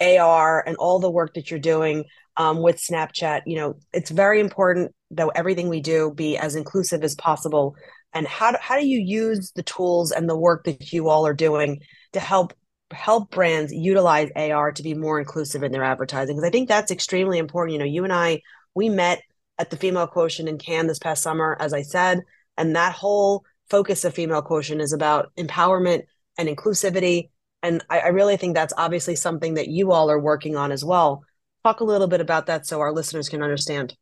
AR 0.00 0.62
and 0.64 0.76
all 0.76 1.00
the 1.00 1.10
work 1.10 1.34
that 1.34 1.50
you're 1.50 1.60
doing 1.60 2.04
um, 2.38 2.62
with 2.62 2.76
Snapchat. 2.76 3.42
You 3.44 3.56
know, 3.56 3.74
it's 3.92 4.10
very 4.10 4.40
important 4.40 4.94
that 5.10 5.28
everything 5.34 5.68
we 5.68 5.80
do 5.80 6.12
be 6.14 6.38
as 6.38 6.54
inclusive 6.54 7.02
as 7.02 7.14
possible. 7.16 7.74
And 8.14 8.26
how 8.26 8.52
do, 8.52 8.58
how 8.60 8.78
do 8.78 8.86
you 8.86 9.00
use 9.00 9.52
the 9.52 9.62
tools 9.64 10.12
and 10.12 10.28
the 10.28 10.38
work 10.38 10.64
that 10.64 10.92
you 10.92 11.08
all 11.10 11.26
are 11.26 11.34
doing 11.34 11.80
to 12.14 12.20
help 12.20 12.54
help 12.90 13.30
brands 13.30 13.70
utilize 13.70 14.30
AR 14.34 14.72
to 14.72 14.82
be 14.82 14.94
more 14.94 15.18
inclusive 15.18 15.62
in 15.62 15.72
their 15.72 15.84
advertising? 15.84 16.36
Because 16.36 16.48
I 16.48 16.50
think 16.50 16.68
that's 16.68 16.90
extremely 16.90 17.38
important. 17.38 17.74
You 17.74 17.80
know, 17.80 17.84
you 17.84 18.04
and 18.04 18.12
I 18.12 18.40
we 18.74 18.88
met 18.88 19.20
at 19.58 19.70
the 19.70 19.76
Female 19.76 20.06
Quotient 20.06 20.48
in 20.48 20.56
Cannes 20.56 20.86
this 20.86 21.00
past 21.00 21.22
summer, 21.22 21.56
as 21.60 21.74
I 21.74 21.82
said, 21.82 22.22
and 22.56 22.76
that 22.76 22.92
whole 22.92 23.44
focus 23.68 24.04
of 24.04 24.14
Female 24.14 24.42
Quotient 24.42 24.80
is 24.80 24.92
about 24.92 25.32
empowerment 25.36 26.04
and 26.38 26.48
inclusivity. 26.48 27.30
And 27.62 27.84
I, 27.90 27.98
I 27.98 28.08
really 28.08 28.36
think 28.36 28.54
that's 28.54 28.72
obviously 28.78 29.16
something 29.16 29.54
that 29.54 29.66
you 29.66 29.90
all 29.90 30.10
are 30.10 30.20
working 30.20 30.56
on 30.56 30.70
as 30.70 30.84
well 30.84 31.24
talk 31.64 31.80
a 31.80 31.84
little 31.84 32.08
bit 32.08 32.20
about 32.20 32.46
that 32.46 32.66
so 32.66 32.80
our 32.80 32.92
listeners 32.92 33.28
can 33.28 33.42
understand. 33.42 33.96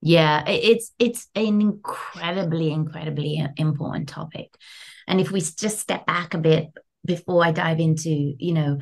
Yeah 0.00 0.44
it's 0.48 0.92
it's 0.98 1.28
an 1.34 1.60
incredibly 1.60 2.72
incredibly 2.72 3.46
important 3.56 4.08
topic. 4.08 4.54
And 5.06 5.20
if 5.20 5.30
we 5.30 5.40
just 5.40 5.78
step 5.78 6.06
back 6.06 6.34
a 6.34 6.38
bit 6.38 6.72
before 7.04 7.44
i 7.44 7.50
dive 7.50 7.80
into 7.80 8.10
you 8.10 8.52
know 8.52 8.78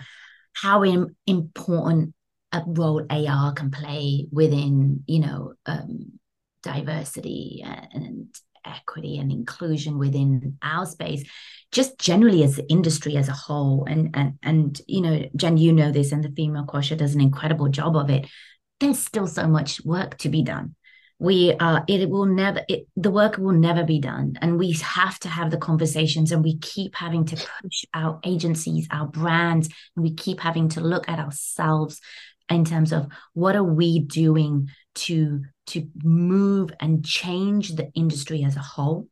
how 0.53 0.83
important 1.27 2.15
a 2.53 2.63
role 2.67 3.05
ar 3.11 3.53
can 3.53 3.71
play 3.71 4.27
within 4.31 5.05
you 5.07 5.21
know 5.21 5.55
um, 5.67 6.19
diversity 6.63 7.65
and 7.65 8.35
equity 8.65 9.19
and 9.19 9.31
inclusion 9.31 9.99
within 9.99 10.59
our 10.63 10.87
space, 10.87 11.29
just 11.73 11.99
generally 11.99 12.43
as 12.43 12.57
the 12.57 12.69
industry 12.71 13.17
as 13.17 13.29
a 13.29 13.33
whole. 13.33 13.85
And 13.89 14.11
and 14.15 14.35
and 14.43 14.81
you 14.87 15.01
know, 15.01 15.29
Jen, 15.37 15.57
you 15.57 15.73
know 15.73 15.93
this, 15.93 16.13
and 16.13 16.25
the 16.25 16.31
female 16.31 16.65
quotient 16.65 17.01
does 17.01 17.15
an 17.15 17.21
incredible 17.21 17.69
job 17.69 17.97
of 17.97 18.11
it. 18.11 18.27
There's 18.81 18.99
still 18.99 19.27
so 19.27 19.47
much 19.47 19.85
work 19.85 20.19
to 20.19 20.29
be 20.29 20.43
done 20.43 20.75
we 21.21 21.53
are 21.61 21.85
it 21.87 22.09
will 22.09 22.25
never 22.25 22.63
it, 22.67 22.89
the 22.97 23.11
work 23.11 23.37
will 23.37 23.53
never 23.53 23.85
be 23.85 24.01
done 24.01 24.37
and 24.41 24.59
we 24.59 24.73
have 24.73 25.19
to 25.21 25.29
have 25.29 25.51
the 25.51 25.59
conversations 25.59 26.33
and 26.33 26.43
we 26.43 26.57
keep 26.59 26.97
having 26.97 27.27
to 27.27 27.37
push 27.37 27.85
our 27.95 28.19
agencies 28.25 28.89
our 28.91 29.07
brands 29.07 29.69
and 29.95 30.03
we 30.03 30.15
keep 30.15 30.41
having 30.41 30.71
to 30.71 30.81
look 30.81 31.09
at 31.09 31.21
ourselves 31.21 32.01
in 32.49 32.65
terms 32.65 32.91
of 32.91 33.07
what 33.35 33.55
are 33.55 33.63
we 33.63 34.01
doing 34.01 34.69
to 34.95 35.43
to 35.69 35.89
move 36.03 36.71
and 36.81 37.05
change 37.05 37.71
the 37.75 37.91
industry 37.95 38.45
as 38.45 38.57
a 38.57 38.61
whole. 38.61 39.09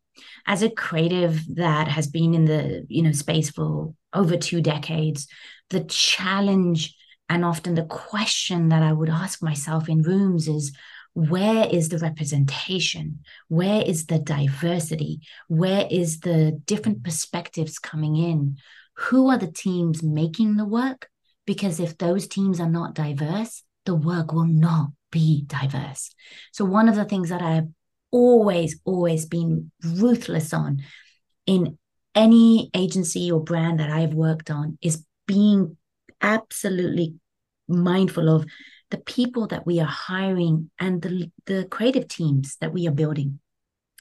As 0.46 0.62
a 0.62 0.70
creative 0.70 1.42
that 1.56 1.88
has 1.88 2.08
been 2.08 2.34
in 2.34 2.44
the 2.44 2.86
you 2.88 3.02
know 3.02 3.12
space 3.12 3.50
for 3.50 3.94
over 4.12 4.36
two 4.36 4.62
decades 4.62 5.26
the 5.70 5.84
challenge 5.84 6.96
and 7.28 7.44
often 7.44 7.74
the 7.74 7.84
question 7.84 8.70
that 8.70 8.82
i 8.82 8.90
would 8.90 9.10
ask 9.10 9.42
myself 9.42 9.86
in 9.86 10.00
rooms 10.00 10.48
is 10.48 10.72
where 11.18 11.66
is 11.68 11.88
the 11.88 11.98
representation? 11.98 13.24
Where 13.48 13.82
is 13.82 14.06
the 14.06 14.20
diversity? 14.20 15.20
Where 15.48 15.84
is 15.90 16.20
the 16.20 16.60
different 16.64 17.02
perspectives 17.02 17.80
coming 17.80 18.14
in? 18.14 18.58
Who 18.94 19.28
are 19.28 19.38
the 19.38 19.50
teams 19.50 20.00
making 20.00 20.56
the 20.56 20.64
work? 20.64 21.08
Because 21.44 21.80
if 21.80 21.98
those 21.98 22.28
teams 22.28 22.60
are 22.60 22.68
not 22.68 22.94
diverse 22.94 23.64
the 23.88 23.94
work 23.94 24.32
will 24.32 24.46
not 24.46 24.88
be 25.10 25.44
diverse 25.46 26.10
so 26.52 26.64
one 26.64 26.88
of 26.88 26.94
the 26.94 27.04
things 27.04 27.30
that 27.30 27.42
i've 27.42 27.68
always 28.10 28.78
always 28.84 29.26
been 29.26 29.70
ruthless 29.82 30.52
on 30.52 30.82
in 31.46 31.78
any 32.14 32.70
agency 32.74 33.32
or 33.32 33.42
brand 33.42 33.80
that 33.80 33.90
i've 33.90 34.14
worked 34.14 34.50
on 34.50 34.76
is 34.82 35.04
being 35.26 35.76
absolutely 36.20 37.14
mindful 37.68 38.28
of 38.28 38.44
the 38.90 38.98
people 38.98 39.46
that 39.48 39.66
we 39.66 39.80
are 39.80 39.86
hiring 39.86 40.70
and 40.78 41.02
the, 41.02 41.30
the 41.46 41.66
creative 41.70 42.08
teams 42.08 42.56
that 42.60 42.72
we 42.72 42.86
are 42.88 42.92
building. 42.92 43.38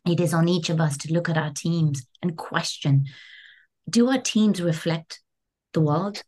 It 0.05 0.21
is 0.21 0.33
on 0.33 0.47
each 0.47 0.69
of 0.69 0.79
us 0.79 0.97
to 0.99 1.13
look 1.13 1.27
at 1.29 1.37
our 1.37 1.51
teams 1.51 2.05
and 2.21 2.37
question 2.37 3.05
do 3.89 4.09
our 4.09 4.19
teams 4.19 4.61
reflect 4.61 5.21
the 5.73 5.79
world? 5.79 6.21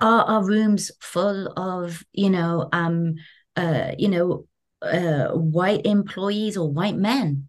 Are 0.00 0.22
our 0.24 0.44
rooms 0.44 0.90
full 1.00 1.52
of, 1.56 2.02
you 2.12 2.30
know, 2.30 2.68
um, 2.72 3.16
uh, 3.56 3.92
you 3.98 4.08
know, 4.08 4.46
uh, 4.82 5.28
white 5.28 5.84
employees 5.84 6.56
or 6.56 6.70
white 6.70 6.96
men, 6.96 7.48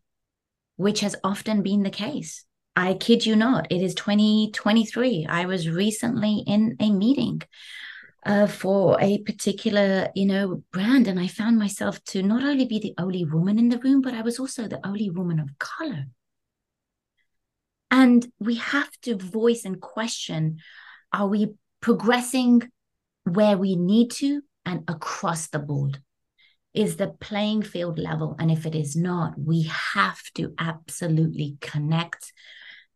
which 0.75 1.01
has 1.01 1.15
often 1.23 1.61
been 1.61 1.83
the 1.83 1.89
case. 1.89 2.45
I 2.75 2.93
kid 2.93 3.25
you 3.25 3.35
not, 3.35 3.71
it 3.71 3.81
is 3.81 3.93
2023. 3.95 5.27
I 5.29 5.45
was 5.45 5.69
recently 5.69 6.43
in 6.47 6.77
a 6.79 6.91
meeting 6.91 7.41
uh, 8.25 8.47
for 8.47 8.97
a 9.01 9.19
particular, 9.19 10.09
you 10.15 10.25
know, 10.25 10.63
brand. 10.71 11.07
And 11.07 11.19
I 11.19 11.27
found 11.27 11.57
myself 11.57 12.03
to 12.05 12.23
not 12.23 12.43
only 12.43 12.65
be 12.65 12.79
the 12.79 12.93
only 12.97 13.25
woman 13.25 13.59
in 13.59 13.69
the 13.69 13.79
room, 13.79 14.01
but 14.01 14.13
I 14.13 14.21
was 14.21 14.39
also 14.39 14.67
the 14.67 14.85
only 14.85 15.09
woman 15.09 15.39
of 15.39 15.57
color. 15.59 16.05
And 17.89 18.25
we 18.39 18.55
have 18.55 18.89
to 19.01 19.17
voice 19.17 19.65
and 19.65 19.81
question 19.81 20.59
are 21.13 21.27
we 21.27 21.49
progressing 21.81 22.69
where 23.23 23.57
we 23.57 23.75
need 23.75 24.11
to 24.11 24.41
and 24.65 24.83
across 24.87 25.47
the 25.47 25.59
board? 25.59 25.99
Is 26.73 26.95
the 26.95 27.07
playing 27.19 27.63
field 27.63 27.99
level? 27.99 28.35
And 28.39 28.49
if 28.49 28.65
it 28.65 28.75
is 28.75 28.95
not, 28.95 29.33
we 29.37 29.63
have 29.63 30.21
to 30.35 30.53
absolutely 30.57 31.57
connect 31.59 32.31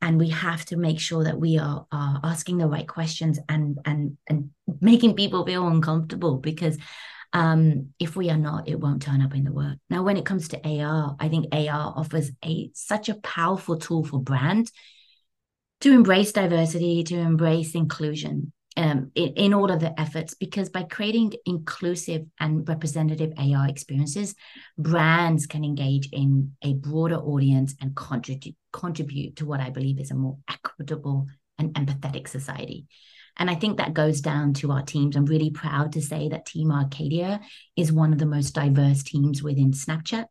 and 0.02 0.18
we 0.20 0.30
have 0.30 0.64
to 0.66 0.78
make 0.78 1.00
sure 1.00 1.24
that 1.24 1.40
we 1.40 1.58
are, 1.58 1.86
are 1.92 2.20
asking 2.24 2.58
the 2.60 2.68
right 2.68 2.88
questions 2.88 3.40
and 3.50 3.80
and 3.86 4.18
and 4.28 4.52
making 4.80 5.16
people 5.16 5.46
feel 5.46 5.68
uncomfortable 5.68 6.38
because 6.38 6.78
um, 7.34 7.90
if 8.00 8.16
we 8.16 8.30
are 8.30 8.38
not, 8.38 8.70
it 8.70 8.80
won't 8.80 9.02
turn 9.02 9.22
up 9.22 9.36
in 9.36 9.44
the 9.44 9.52
work. 9.52 9.78
Now, 9.90 10.04
when 10.04 10.16
it 10.16 10.26
comes 10.26 10.48
to 10.50 10.62
AR, 10.64 11.18
I 11.20 11.28
think 11.28 11.48
AR 11.54 11.94
offers 11.98 12.32
a 12.46 12.70
such 12.74 13.10
a 13.10 13.16
powerful 13.16 13.78
tool 13.78 14.06
for 14.06 14.22
brand 14.22 14.72
to 15.82 15.92
embrace 15.92 16.32
diversity, 16.32 17.04
to 17.04 17.16
embrace 17.16 17.76
inclusion 17.76 18.54
um, 18.78 19.12
in, 19.16 19.30
in 19.34 19.54
all 19.54 19.72
of 19.72 19.80
the 19.80 19.98
efforts, 20.00 20.34
because 20.34 20.70
by 20.70 20.84
creating 20.84 21.34
inclusive 21.46 22.26
and 22.40 22.68
representative 22.68 23.34
AR 23.38 23.68
experiences, 23.68 24.36
brands 24.78 25.48
can 25.48 25.64
engage 25.64 26.10
in 26.12 26.54
a 26.62 26.74
broader 26.74 27.18
audience 27.18 27.76
and 27.82 27.96
contribute 27.96 28.56
contribute 28.74 29.38
to 29.38 29.46
what 29.46 29.62
I 29.62 29.70
believe 29.70 30.00
is 30.00 30.12
a 30.12 30.16
more 30.16 30.38
equitable 30.50 31.28
and 31.58 31.74
empathetic 31.76 32.28
society. 32.28 32.88
And 33.38 33.50
I 33.50 33.56
think 33.56 33.78
that 33.78 33.94
goes 33.94 34.22
down 34.22 34.54
to 34.56 34.72
our 34.72 34.82
teams. 34.82 35.16
I'm 35.16 35.26
really 35.26 35.50
proud 35.50 35.94
to 35.94 36.02
say 36.02 36.30
that 36.30 36.46
Team 36.46 36.72
Arcadia 36.72 37.42
is 37.76 37.92
one 37.92 38.14
of 38.14 38.20
the 38.20 38.26
most 38.26 38.52
diverse 38.52 39.04
teams 39.04 39.44
within 39.44 39.72
Snapchat. 39.72 40.26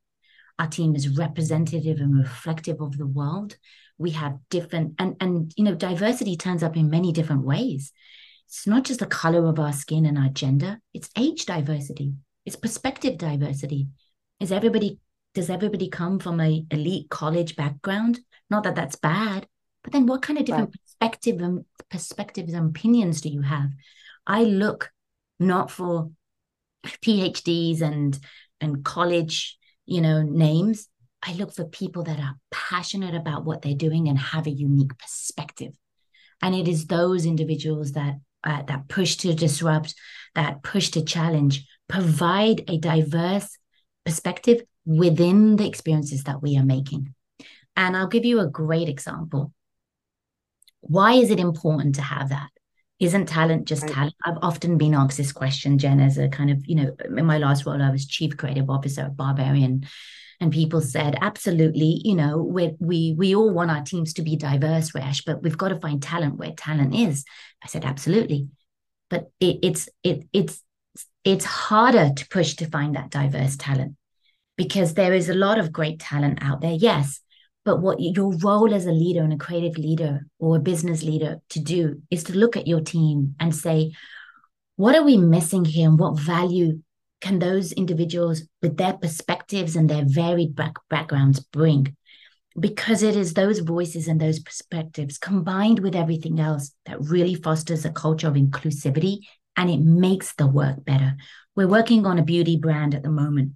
Our 0.59 0.69
team 0.69 0.95
is 0.95 1.19
representative 1.19 1.99
and 1.99 2.17
reflective 2.17 2.81
of 2.81 2.97
the 2.97 3.07
world. 3.07 3.57
We 3.99 4.11
have 4.11 4.39
different 4.51 4.95
and 4.99 5.17
and 5.21 5.53
you 5.57 5.65
know 5.65 5.75
diversity 5.75 6.37
turns 6.37 6.63
up 6.63 6.77
in 6.77 6.91
many 6.91 7.13
different 7.13 7.45
ways. 7.45 7.93
It's 8.47 8.67
not 8.67 8.85
just 8.85 9.01
the 9.01 9.07
color 9.07 9.47
of 9.47 9.59
our 9.59 9.73
skin 9.73 10.07
and 10.07 10.19
our 10.19 10.29
gender, 10.29 10.81
it's 10.93 11.11
age 11.17 11.47
diversity, 11.47 12.15
it's 12.47 12.57
perspective 12.57 13.19
diversity. 13.19 13.89
Is 14.41 14.53
everybody 14.53 14.99
does 15.35 15.51
everybody 15.51 15.89
come 15.89 16.21
from 16.21 16.41
a 16.41 16.65
elite 16.71 17.11
college 17.11 17.57
background? 17.57 18.21
Not 18.51 18.63
that 18.65 18.77
that's 18.77 18.97
bad, 18.97 19.49
but 19.83 19.93
then 19.93 20.07
what 20.07 20.23
kind 20.23 20.39
of 20.39 20.45
different 20.45 20.69
right. 20.69 20.81
perspective 20.85 21.41
and 21.41 21.65
perspectives 21.91 22.55
and 22.55 22.71
opinions 22.71 23.21
do 23.21 23.29
you 23.29 23.43
have? 23.43 23.71
I 24.27 24.45
look 24.45 24.91
not 25.41 25.71
for 25.71 26.11
PhDs 26.87 27.83
and 27.83 28.19
and 28.61 28.85
college, 28.85 29.59
you 29.87 30.01
know, 30.01 30.23
names. 30.23 30.89
I 31.23 31.33
look 31.33 31.55
for 31.55 31.65
people 31.65 32.05
that 32.05 32.21
are 32.21 32.37
passionate 32.51 33.15
about 33.15 33.45
what 33.45 33.63
they're 33.63 33.75
doing 33.75 34.09
and 34.09 34.19
have 34.19 34.47
a 34.47 34.51
unique 34.51 34.97
perspective. 34.99 35.73
And 36.43 36.55
it 36.55 36.69
is 36.69 36.87
those 36.87 37.25
individuals 37.25 37.93
that 37.93 38.17
uh, 38.45 38.63
that 38.63 38.89
push 38.89 39.17
to 39.17 39.35
disrupt, 39.35 39.95
that 40.35 40.63
push 40.63 40.91
to 40.91 41.03
challenge, 41.03 41.67
provide 41.89 42.65
a 42.69 42.79
diverse 42.79 43.59
perspective 44.05 44.63
within 44.85 45.57
the 45.57 45.67
experiences 45.67 46.25
that 46.25 46.43
we 46.43 46.57
are 46.57 46.65
making. 46.65 47.15
And 47.77 47.97
I'll 47.97 48.07
give 48.07 48.25
you 48.25 48.41
a 48.41 48.47
great 48.47 48.89
example. 48.89 49.53
Why 50.81 51.15
is 51.15 51.31
it 51.31 51.41
important 51.41 51.95
to 51.97 52.03
have 52.03 52.29
that? 52.29 52.51
Isn't 53.01 53.27
talent 53.27 53.67
just 53.67 53.83
right. 53.85 53.93
talent? 53.93 54.15
I've 54.25 54.39
often 54.43 54.79
been 54.79 54.95
asked 54.95 55.17
this 55.17 55.33
question, 55.33 55.79
Jen, 55.79 56.01
as 56.01 56.19
a 56.19 56.29
kind 56.29 56.51
of, 56.51 56.63
you 56.67 56.77
know, 56.77 56.97
in 57.05 57.27
my 57.27 57.39
last 57.39 57.67
role, 57.67 57.81
I 57.81 57.91
was 57.91 58.07
chief 58.07 58.37
creative 58.37 58.71
officer 58.71 59.03
at 59.03 59.17
Barbarian 59.17 59.87
and 60.41 60.53
people 60.53 60.81
said 60.81 61.17
absolutely 61.21 62.01
you 62.05 62.15
know 62.15 62.39
we 62.39 62.75
we 62.79 63.15
we 63.17 63.35
all 63.35 63.53
want 63.53 63.71
our 63.71 63.83
teams 63.83 64.13
to 64.15 64.23
be 64.23 64.37
diverse 64.37 64.95
Resh 64.95 65.23
but 65.25 65.43
we've 65.43 65.59
got 65.59 65.69
to 65.69 65.81
find 65.81 66.03
talent 66.03 66.37
where 66.37 66.53
talent 66.53 66.95
is. 66.95 67.25
I 67.63 67.69
said 67.69 67.85
absolutely. 67.85 68.49
But 69.11 69.31
it, 69.41 69.59
it's 69.63 69.89
it 70.03 70.27
it's 70.33 70.63
it's 71.25 71.45
harder 71.45 72.11
to 72.15 72.29
push 72.29 72.55
to 72.57 72.67
find 72.67 72.95
that 72.95 73.11
diverse 73.11 73.57
talent 73.57 73.97
because 74.57 74.95
there 74.95 75.15
is 75.15 75.29
a 75.29 75.35
lot 75.35 75.59
of 75.59 75.73
great 75.73 75.99
talent 76.01 76.39
out 76.43 76.61
there 76.61 76.77
yes 76.79 77.21
but 77.65 77.81
what 77.81 77.99
your 77.99 78.37
role 78.39 78.75
as 78.75 78.87
a 78.87 78.93
leader 78.93 79.23
and 79.23 79.33
a 79.33 79.39
creative 79.39 79.79
leader 79.79 80.27
or 80.39 80.57
a 80.57 80.61
business 80.61 81.03
leader 81.03 81.41
to 81.49 81.61
do 81.61 82.03
is 82.11 82.25
to 82.25 82.35
look 82.35 82.57
at 82.57 82.67
your 82.67 82.81
team 82.81 83.35
and 83.41 83.55
say 83.55 83.93
what 84.77 84.95
are 84.95 85.05
we 85.05 85.17
missing 85.17 85.65
here 85.65 85.89
and 85.89 85.99
what 85.99 86.19
value 86.19 86.83
can 87.25 87.39
those 87.39 87.73
individuals 87.73 88.43
with 88.61 88.77
their 88.77 88.93
perspectives 88.93 89.77
and 89.77 89.89
their 89.89 90.05
varied 90.05 90.55
back- 90.55 90.77
backgrounds 90.91 91.41
bring 91.41 91.97
because 92.61 93.03
it 93.03 93.17
is 93.17 93.33
those 93.33 93.61
voices 93.61 94.07
and 94.07 94.21
those 94.21 94.41
perspectives 94.41 95.17
combined 95.17 95.79
with 95.79 95.97
everything 95.97 96.39
else 96.39 96.73
that 96.85 97.01
really 97.01 97.35
fosters 97.35 97.87
a 97.87 97.91
culture 97.91 98.29
of 98.29 98.35
inclusivity 98.35 99.21
and 99.57 99.71
it 99.71 99.81
makes 99.81 100.35
the 100.35 100.47
work 100.47 100.85
better. 100.85 101.17
We're 101.57 101.67
working 101.67 102.05
on 102.05 102.19
a 102.19 102.23
beauty 102.23 102.59
brand 102.59 102.95
at 102.95 103.03
the 103.03 103.09
moment 103.09 103.53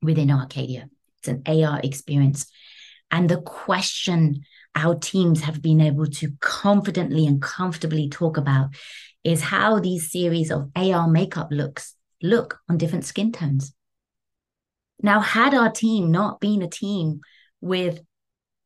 within 0.00 0.30
Arcadia. 0.30 0.88
It's 1.18 1.28
an 1.28 1.42
AR 1.46 1.80
experience. 1.84 2.46
And 3.10 3.28
the 3.28 3.42
question 3.42 4.44
our 4.74 4.94
teams 4.94 5.42
have 5.42 5.60
been 5.60 5.82
able 5.82 6.06
to 6.06 6.32
confidently 6.40 7.26
and 7.26 7.42
comfortably 7.42 8.08
talk 8.08 8.38
about 8.38 8.70
is 9.24 9.42
how 9.42 9.78
these 9.78 10.10
series 10.10 10.50
of 10.50 10.70
AR 10.74 11.06
makeup 11.06 11.48
looks 11.50 11.93
look 12.24 12.58
on 12.68 12.78
different 12.78 13.04
skin 13.04 13.30
tones. 13.30 13.74
Now, 15.02 15.20
had 15.20 15.54
our 15.54 15.70
team 15.70 16.10
not 16.10 16.40
been 16.40 16.62
a 16.62 16.68
team 16.68 17.20
with 17.60 18.00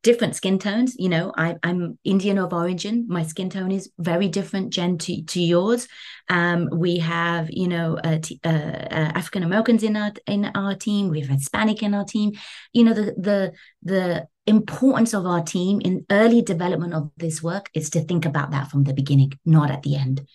different 0.01 0.35
skin 0.35 0.57
tones, 0.59 0.95
you 0.97 1.09
know, 1.09 1.33
I, 1.35 1.57
am 1.63 1.99
Indian 2.05 2.37
of 2.37 2.53
origin. 2.53 3.05
My 3.09 3.23
skin 3.23 3.49
tone 3.49 3.71
is 3.71 3.91
very 3.97 4.29
different, 4.29 4.71
Jen, 4.71 4.97
to, 4.99 5.23
to 5.23 5.41
yours. 5.41 5.87
Um, 6.29 6.69
we 6.71 6.99
have, 6.99 7.49
you 7.49 7.67
know, 7.67 7.97
uh, 8.01 8.19
uh, 8.45 8.47
uh, 8.47 9.11
African 9.15 9.43
Americans 9.43 9.83
in 9.83 9.97
our 9.97 10.13
in 10.25 10.45
our 10.55 10.75
team. 10.75 11.09
We 11.09 11.19
have 11.19 11.29
Hispanic 11.29 11.83
in 11.83 11.93
our 11.93 12.05
team. 12.05 12.31
You 12.71 12.85
know, 12.85 12.93
the 12.93 13.13
the 13.17 13.53
the 13.83 14.27
importance 14.47 15.13
of 15.13 15.25
our 15.25 15.43
team 15.43 15.81
in 15.81 16.05
early 16.09 16.41
development 16.41 16.93
of 16.93 17.11
this 17.17 17.43
work 17.43 17.69
is 17.73 17.89
to 17.91 18.01
think 18.01 18.25
about 18.25 18.51
that 18.51 18.71
from 18.71 18.83
the 18.85 18.93
beginning, 18.93 19.33
not 19.45 19.69
at 19.69 19.83
the 19.83 19.95
end. 19.95 20.25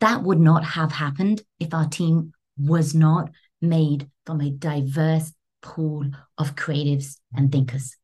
That 0.00 0.24
would 0.24 0.40
not 0.40 0.64
have 0.64 0.90
happened 0.90 1.42
if 1.60 1.72
our 1.72 1.86
team 1.86 2.32
was 2.58 2.94
not 2.94 3.30
made 3.60 4.08
from 4.26 4.40
a 4.40 4.50
diverse 4.50 5.32
pool 5.62 6.06
of 6.38 6.56
creatives 6.56 7.16
and 7.34 7.50
thinkers. 7.50 7.96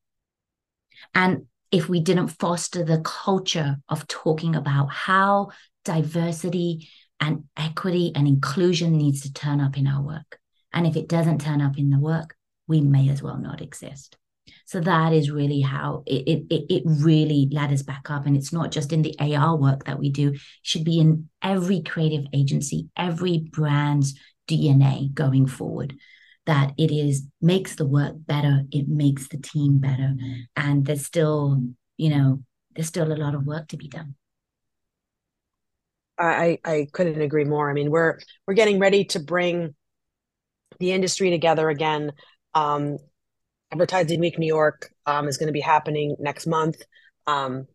And 1.14 1.46
if 1.70 1.88
we 1.88 2.00
didn't 2.00 2.28
foster 2.28 2.84
the 2.84 3.00
culture 3.00 3.76
of 3.88 4.06
talking 4.08 4.56
about 4.56 4.90
how 4.90 5.50
diversity 5.84 6.88
and 7.20 7.44
equity 7.56 8.12
and 8.14 8.26
inclusion 8.26 8.96
needs 8.96 9.22
to 9.22 9.32
turn 9.32 9.60
up 9.60 9.76
in 9.76 9.86
our 9.86 10.02
work. 10.02 10.38
And 10.72 10.86
if 10.86 10.96
it 10.96 11.08
doesn't 11.08 11.40
turn 11.40 11.60
up 11.60 11.78
in 11.78 11.90
the 11.90 11.98
work, 11.98 12.36
we 12.66 12.80
may 12.80 13.08
as 13.08 13.22
well 13.22 13.38
not 13.38 13.60
exist. 13.60 14.16
So 14.64 14.80
that 14.80 15.12
is 15.12 15.30
really 15.30 15.60
how 15.60 16.02
it, 16.06 16.46
it, 16.50 16.66
it 16.68 16.82
really 16.84 17.48
ladders 17.50 17.82
back 17.82 18.10
up. 18.10 18.26
And 18.26 18.36
it's 18.36 18.52
not 18.52 18.70
just 18.70 18.92
in 18.92 19.02
the 19.02 19.16
AR 19.18 19.56
work 19.56 19.84
that 19.84 19.98
we 19.98 20.10
do, 20.10 20.32
it 20.32 20.40
should 20.62 20.84
be 20.84 21.00
in 21.00 21.28
every 21.42 21.82
creative 21.82 22.26
agency, 22.32 22.88
every 22.96 23.38
brand's 23.50 24.18
DNA 24.48 25.12
going 25.12 25.46
forward. 25.46 25.94
That 26.46 26.72
it 26.78 26.90
is 26.90 27.26
makes 27.42 27.76
the 27.76 27.86
work 27.86 28.14
better, 28.16 28.62
it 28.72 28.88
makes 28.88 29.28
the 29.28 29.36
team 29.36 29.78
better. 29.78 30.14
And 30.56 30.86
there's 30.86 31.04
still, 31.04 31.62
you 31.98 32.08
know, 32.08 32.42
there's 32.74 32.88
still 32.88 33.12
a 33.12 33.14
lot 33.14 33.34
of 33.34 33.44
work 33.44 33.68
to 33.68 33.76
be 33.76 33.88
done. 33.88 34.14
I, 36.18 36.58
I 36.64 36.88
couldn't 36.92 37.20
agree 37.20 37.44
more. 37.44 37.70
I 37.70 37.74
mean, 37.74 37.90
we're 37.90 38.18
we're 38.46 38.54
getting 38.54 38.78
ready 38.78 39.04
to 39.06 39.20
bring 39.20 39.74
the 40.80 40.92
industry 40.92 41.30
together 41.30 41.68
again. 41.68 42.12
Um, 42.54 42.98
Advertising 43.70 44.20
Week 44.20 44.38
New 44.38 44.46
York 44.46 44.90
um, 45.06 45.28
is 45.28 45.36
going 45.36 45.48
to 45.48 45.52
be 45.52 45.60
happening 45.60 46.16
next 46.18 46.46
month, 46.46 46.76
um, 47.26 47.66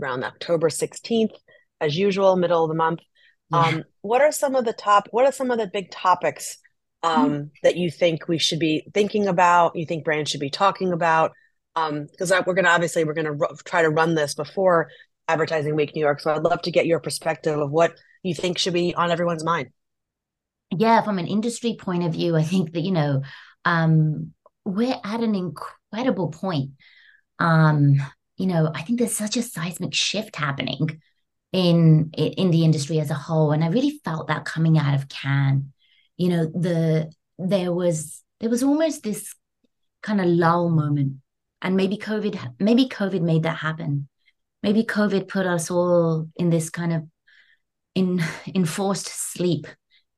around 0.00 0.22
October 0.22 0.68
16th, 0.68 1.32
as 1.80 1.96
usual, 1.96 2.36
middle 2.36 2.64
of 2.64 2.68
the 2.68 2.74
month. 2.74 3.00
Yeah. 3.50 3.60
Um, 3.60 3.84
what 4.02 4.20
are 4.20 4.32
some 4.32 4.54
of 4.54 4.64
the 4.64 4.72
top, 4.72 5.08
what 5.10 5.26
are 5.26 5.32
some 5.32 5.50
of 5.50 5.58
the 5.58 5.66
big 5.66 5.90
topics 5.90 6.58
um, 7.02 7.30
mm-hmm. 7.30 7.42
that 7.62 7.76
you 7.76 7.90
think 7.90 8.28
we 8.28 8.38
should 8.38 8.58
be 8.58 8.86
thinking 8.92 9.26
about, 9.26 9.76
you 9.76 9.86
think 9.86 10.04
brands 10.04 10.30
should 10.30 10.40
be 10.40 10.50
talking 10.50 10.92
about? 10.92 11.32
Because 11.74 12.32
um, 12.32 12.44
we're 12.46 12.54
going 12.54 12.64
to, 12.64 12.70
obviously, 12.70 13.04
we're 13.04 13.14
going 13.14 13.38
to 13.38 13.46
r- 13.46 13.56
try 13.64 13.82
to 13.82 13.90
run 13.90 14.14
this 14.14 14.34
before 14.34 14.90
Advertising 15.28 15.76
Week 15.76 15.94
New 15.94 16.00
York. 16.00 16.20
So 16.20 16.32
I'd 16.32 16.42
love 16.42 16.62
to 16.62 16.70
get 16.70 16.86
your 16.86 17.00
perspective 17.00 17.58
of 17.58 17.70
what 17.70 17.94
you 18.22 18.34
think 18.34 18.58
should 18.58 18.74
be 18.74 18.94
on 18.94 19.10
everyone's 19.10 19.44
mind. 19.44 19.68
Yeah, 20.76 21.02
from 21.02 21.18
an 21.18 21.26
industry 21.26 21.76
point 21.78 22.04
of 22.04 22.12
view, 22.12 22.36
I 22.36 22.42
think 22.42 22.72
that, 22.72 22.80
you 22.80 22.92
know, 22.92 23.22
um, 23.64 24.34
we're 24.64 25.00
at 25.04 25.20
an 25.20 25.34
incredible 25.34 26.28
point. 26.28 26.72
Um, 27.38 27.94
you 28.36 28.46
know, 28.46 28.70
I 28.74 28.82
think 28.82 28.98
there's 28.98 29.16
such 29.16 29.36
a 29.36 29.42
seismic 29.42 29.94
shift 29.94 30.36
happening 30.36 31.00
in 31.52 32.10
in 32.16 32.50
the 32.50 32.64
industry 32.64 33.00
as 33.00 33.10
a 33.10 33.14
whole, 33.14 33.52
and 33.52 33.64
I 33.64 33.68
really 33.68 34.00
felt 34.04 34.28
that 34.28 34.44
coming 34.44 34.78
out 34.78 34.94
of 34.94 35.08
Cannes. 35.08 35.72
You 36.16 36.28
know, 36.28 36.44
the 36.46 37.12
there 37.38 37.72
was 37.72 38.22
there 38.40 38.50
was 38.50 38.62
almost 38.62 39.02
this 39.02 39.34
kind 40.02 40.20
of 40.20 40.26
lull 40.26 40.68
moment, 40.70 41.14
and 41.62 41.76
maybe 41.76 41.96
COVID 41.96 42.54
maybe 42.58 42.88
COVID 42.88 43.22
made 43.22 43.44
that 43.44 43.58
happen. 43.58 44.08
Maybe 44.62 44.84
COVID 44.84 45.28
put 45.28 45.46
us 45.46 45.70
all 45.70 46.28
in 46.36 46.50
this 46.50 46.70
kind 46.70 46.92
of 46.92 47.04
in 47.94 48.22
enforced 48.54 49.06
sleep 49.06 49.66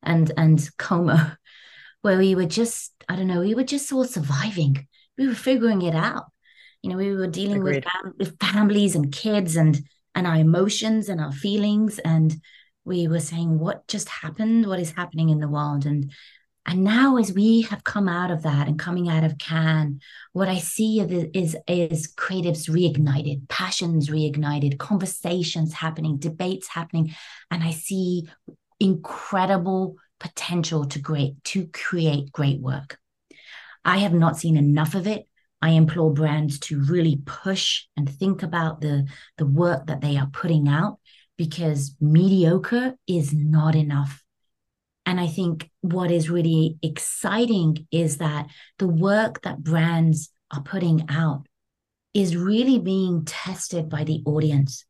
and 0.02 0.32
and 0.36 0.68
coma 0.78 1.38
where 2.02 2.18
we 2.18 2.34
were 2.34 2.46
just, 2.46 2.92
I 3.08 3.16
don't 3.16 3.26
know, 3.26 3.40
we 3.40 3.54
were 3.54 3.64
just 3.64 3.92
all 3.92 4.04
surviving. 4.04 4.86
We 5.18 5.26
were 5.28 5.34
figuring 5.34 5.82
it 5.82 5.94
out. 5.94 6.24
You 6.82 6.90
know, 6.90 6.96
we 6.96 7.14
were 7.14 7.26
dealing 7.26 7.62
with, 7.62 7.84
with 8.18 8.38
families 8.38 8.94
and 8.94 9.12
kids 9.12 9.56
and 9.56 9.78
and 10.14 10.26
our 10.26 10.36
emotions 10.36 11.08
and 11.08 11.20
our 11.20 11.32
feelings. 11.32 11.98
And 11.98 12.34
we 12.84 13.08
were 13.08 13.20
saying, 13.20 13.58
what 13.58 13.86
just 13.88 14.08
happened? 14.08 14.66
What 14.66 14.80
is 14.80 14.92
happening 14.92 15.28
in 15.28 15.40
the 15.40 15.48
world? 15.48 15.86
And 15.86 16.12
and 16.66 16.84
now, 16.84 17.16
as 17.16 17.32
we 17.32 17.62
have 17.62 17.84
come 17.84 18.08
out 18.08 18.30
of 18.30 18.42
that 18.42 18.68
and 18.68 18.78
coming 18.78 19.08
out 19.08 19.24
of 19.24 19.38
Cannes 19.38 20.00
what 20.32 20.48
I 20.48 20.58
see 20.58 21.00
is, 21.00 21.56
is 21.66 22.14
creatives 22.14 22.68
reignited, 22.68 23.48
passions 23.48 24.10
reignited, 24.10 24.78
conversations 24.78 25.72
happening, 25.72 26.18
debates 26.18 26.68
happening. 26.68 27.14
And 27.50 27.64
I 27.64 27.70
see 27.70 28.28
incredible 28.78 29.96
potential 30.20 30.84
to 30.86 30.98
great 30.98 31.42
to 31.44 31.66
create 31.68 32.30
great 32.30 32.60
work. 32.60 32.98
I 33.84 33.98
have 33.98 34.12
not 34.12 34.36
seen 34.36 34.56
enough 34.56 34.94
of 34.94 35.06
it. 35.06 35.26
I 35.62 35.70
implore 35.70 36.12
brands 36.12 36.58
to 36.60 36.80
really 36.80 37.20
push 37.26 37.84
and 37.96 38.08
think 38.08 38.42
about 38.42 38.80
the, 38.80 39.06
the 39.36 39.46
work 39.46 39.86
that 39.86 40.00
they 40.00 40.16
are 40.16 40.28
putting 40.32 40.68
out 40.68 40.98
because 41.36 41.94
mediocre 42.00 42.94
is 43.06 43.32
not 43.32 43.74
enough. 43.74 44.22
And 45.06 45.20
I 45.20 45.26
think 45.26 45.70
what 45.80 46.10
is 46.10 46.30
really 46.30 46.78
exciting 46.82 47.86
is 47.90 48.18
that 48.18 48.48
the 48.78 48.88
work 48.88 49.42
that 49.42 49.62
brands 49.62 50.30
are 50.50 50.62
putting 50.62 51.06
out 51.08 51.46
is 52.14 52.36
really 52.36 52.78
being 52.78 53.24
tested 53.24 53.88
by 53.88 54.04
the 54.04 54.22
audience 54.24 54.84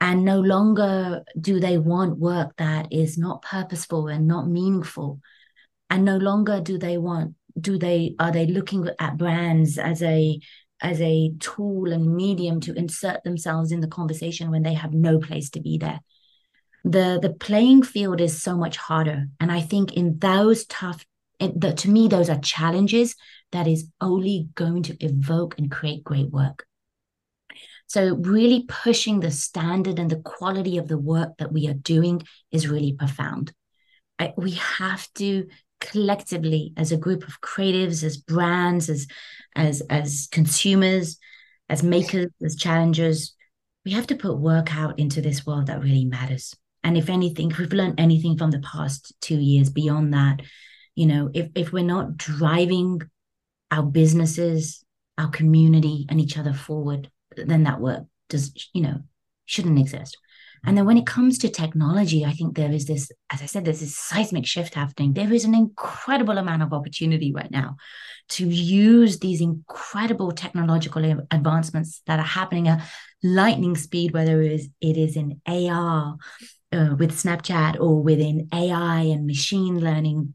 and 0.00 0.24
no 0.24 0.40
longer 0.40 1.24
do 1.40 1.58
they 1.58 1.78
want 1.78 2.18
work 2.18 2.54
that 2.58 2.92
is 2.92 3.16
not 3.16 3.42
purposeful 3.42 4.08
and 4.08 4.26
not 4.26 4.48
meaningful 4.48 5.20
and 5.90 6.04
no 6.04 6.16
longer 6.16 6.60
do 6.60 6.78
they 6.78 6.98
want 6.98 7.34
do 7.60 7.78
they 7.78 8.14
are 8.18 8.32
they 8.32 8.46
looking 8.46 8.88
at 8.98 9.16
brands 9.16 9.78
as 9.78 10.02
a 10.02 10.40
as 10.82 11.00
a 11.00 11.32
tool 11.40 11.90
and 11.90 12.14
medium 12.14 12.60
to 12.60 12.74
insert 12.74 13.24
themselves 13.24 13.72
in 13.72 13.80
the 13.80 13.88
conversation 13.88 14.50
when 14.50 14.62
they 14.62 14.74
have 14.74 14.92
no 14.92 15.18
place 15.18 15.50
to 15.50 15.60
be 15.60 15.78
there? 15.78 16.00
The 16.84 17.18
the 17.20 17.34
playing 17.38 17.82
field 17.82 18.20
is 18.20 18.42
so 18.42 18.56
much 18.56 18.76
harder. 18.76 19.26
And 19.40 19.50
i 19.50 19.60
think 19.60 19.94
in 19.94 20.18
those 20.18 20.66
tough 20.66 21.04
in 21.38 21.58
the, 21.58 21.72
to 21.72 21.90
me 21.90 22.08
those 22.08 22.30
are 22.30 22.38
challenges 22.40 23.14
that 23.52 23.66
is 23.66 23.88
only 24.00 24.48
going 24.54 24.82
to 24.84 24.96
evoke 25.04 25.58
and 25.58 25.70
create 25.70 26.04
great 26.04 26.30
work. 26.30 26.66
So, 27.88 28.16
really 28.16 28.64
pushing 28.68 29.20
the 29.20 29.30
standard 29.30 29.98
and 29.98 30.10
the 30.10 30.20
quality 30.20 30.76
of 30.78 30.88
the 30.88 30.98
work 30.98 31.36
that 31.38 31.52
we 31.52 31.68
are 31.68 31.74
doing 31.74 32.22
is 32.50 32.68
really 32.68 32.92
profound. 32.92 33.52
I, 34.18 34.34
we 34.36 34.52
have 34.52 35.06
to 35.14 35.46
collectively, 35.80 36.72
as 36.76 36.92
a 36.92 36.96
group 36.96 37.26
of 37.26 37.40
creatives, 37.40 38.02
as 38.02 38.16
brands, 38.16 38.88
as 38.88 39.06
as 39.54 39.82
as 39.90 40.28
consumers, 40.30 41.18
as 41.68 41.82
makers, 41.82 42.30
as 42.44 42.56
challengers, 42.56 43.34
we 43.84 43.92
have 43.92 44.06
to 44.08 44.16
put 44.16 44.38
work 44.38 44.74
out 44.76 44.98
into 44.98 45.20
this 45.20 45.46
world 45.46 45.66
that 45.66 45.82
really 45.82 46.04
matters. 46.04 46.54
And 46.84 46.96
if 46.96 47.08
anything, 47.08 47.50
if 47.50 47.58
we've 47.58 47.72
learned 47.72 47.98
anything 47.98 48.36
from 48.38 48.50
the 48.50 48.60
past 48.60 49.12
two 49.20 49.38
years 49.38 49.70
beyond 49.70 50.14
that, 50.14 50.40
you 50.94 51.06
know, 51.06 51.30
if 51.34 51.50
if 51.54 51.72
we're 51.72 51.84
not 51.84 52.16
driving 52.16 53.00
our 53.70 53.82
businesses, 53.82 54.84
our 55.18 55.28
community, 55.28 56.06
and 56.08 56.20
each 56.20 56.38
other 56.38 56.52
forward, 56.52 57.10
then 57.36 57.64
that 57.64 57.80
work 57.80 58.04
does 58.28 58.68
you 58.72 58.82
know 58.82 59.00
shouldn't 59.44 59.78
exist 59.78 60.16
and 60.66 60.76
then 60.76 60.84
when 60.84 60.98
it 60.98 61.06
comes 61.06 61.38
to 61.38 61.48
technology 61.48 62.24
i 62.24 62.32
think 62.32 62.56
there 62.56 62.72
is 62.72 62.86
this 62.86 63.10
as 63.32 63.42
i 63.42 63.46
said 63.46 63.64
there's 63.64 63.80
this 63.80 63.96
seismic 63.96 64.46
shift 64.46 64.74
happening 64.74 65.12
there 65.12 65.32
is 65.32 65.44
an 65.44 65.54
incredible 65.54 66.38
amount 66.38 66.62
of 66.62 66.72
opportunity 66.72 67.32
right 67.32 67.50
now 67.50 67.76
to 68.28 68.46
use 68.46 69.18
these 69.20 69.40
incredible 69.40 70.32
technological 70.32 71.04
advancements 71.30 72.02
that 72.06 72.18
are 72.18 72.22
happening 72.22 72.68
at 72.68 72.82
lightning 73.22 73.76
speed 73.76 74.12
whether 74.12 74.42
it 74.42 74.52
is, 74.52 74.68
it 74.80 74.96
is 74.96 75.16
in 75.16 75.40
ar 75.46 76.16
uh, 76.72 76.94
with 76.98 77.12
snapchat 77.12 77.80
or 77.80 78.02
within 78.02 78.48
ai 78.52 79.02
and 79.02 79.26
machine 79.26 79.80
learning 79.80 80.34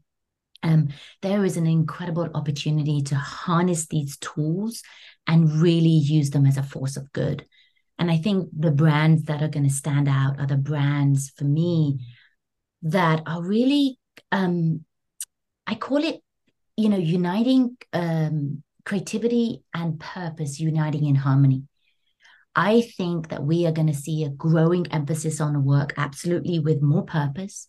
um, 0.62 0.88
there 1.22 1.44
is 1.44 1.56
an 1.56 1.66
incredible 1.66 2.28
opportunity 2.34 3.02
to 3.02 3.16
harness 3.16 3.86
these 3.86 4.16
tools 4.18 4.82
and 5.26 5.60
really 5.60 5.88
use 5.88 6.30
them 6.30 6.46
as 6.46 6.56
a 6.56 6.62
force 6.62 6.96
of 6.96 7.12
good. 7.12 7.46
And 7.98 8.10
I 8.10 8.16
think 8.16 8.48
the 8.56 8.70
brands 8.70 9.24
that 9.24 9.42
are 9.42 9.48
going 9.48 9.68
to 9.68 9.74
stand 9.74 10.08
out 10.08 10.40
are 10.40 10.46
the 10.46 10.56
brands 10.56 11.30
for 11.36 11.44
me 11.44 11.98
that 12.82 13.22
are 13.26 13.42
really, 13.42 13.98
um, 14.32 14.84
I 15.66 15.74
call 15.74 16.02
it, 16.02 16.20
you 16.76 16.88
know, 16.88 16.96
uniting 16.96 17.76
um, 17.92 18.62
creativity 18.84 19.62
and 19.72 20.00
purpose, 20.00 20.58
uniting 20.58 21.06
in 21.06 21.14
harmony. 21.14 21.64
I 22.54 22.82
think 22.82 23.28
that 23.28 23.44
we 23.44 23.66
are 23.66 23.72
going 23.72 23.86
to 23.86 23.94
see 23.94 24.24
a 24.24 24.30
growing 24.30 24.86
emphasis 24.92 25.40
on 25.40 25.64
work, 25.64 25.94
absolutely 25.96 26.58
with 26.58 26.82
more 26.82 27.04
purpose, 27.04 27.68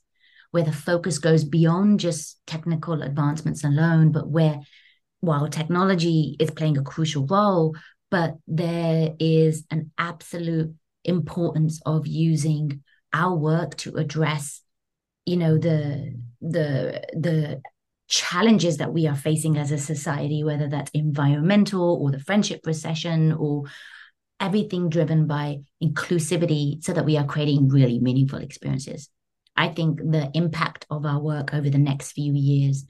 where 0.51 0.63
the 0.63 0.73
focus 0.73 1.19
goes 1.19 1.43
beyond 1.43 1.99
just 1.99 2.39
technical 2.47 3.01
advancements 3.01 3.63
alone, 3.63 4.11
but 4.11 4.29
where 4.29 4.59
while 5.21 5.47
technology 5.47 6.35
is 6.37 6.51
playing 6.51 6.77
a 6.77 6.83
crucial 6.83 7.25
role, 7.25 7.75
but 8.13 8.35
there 8.45 9.15
is 9.19 9.65
an 9.71 9.89
absolute 9.97 10.75
importance 11.03 11.81
of 11.83 12.05
using 12.05 12.83
our 13.11 13.35
work 13.35 13.75
to 13.75 13.95
address, 13.95 14.61
you 15.25 15.35
know, 15.35 15.57
the 15.57 16.13
the 16.39 17.01
the 17.13 17.59
challenges 18.07 18.77
that 18.77 18.93
we 18.93 19.07
are 19.07 19.15
facing 19.15 19.57
as 19.57 19.71
a 19.71 19.79
society, 19.79 20.43
whether 20.43 20.67
that's 20.67 20.91
environmental 20.91 21.97
or 22.03 22.11
the 22.11 22.19
friendship 22.19 22.59
recession 22.67 23.33
or 23.33 23.63
everything 24.39 24.89
driven 24.89 25.25
by 25.25 25.61
inclusivity 25.83 26.83
so 26.83 26.93
that 26.93 27.05
we 27.05 27.17
are 27.17 27.25
creating 27.25 27.67
really 27.67 27.97
meaningful 27.97 28.37
experiences. 28.37 29.09
I 29.55 29.69
think 29.69 29.97
the 29.97 30.29
impact 30.35 30.85
of 30.91 31.03
our 31.03 31.19
work 31.19 31.51
over 31.51 31.67
the 31.67 31.79
next 31.79 32.11
few 32.11 32.33
years 32.35 32.85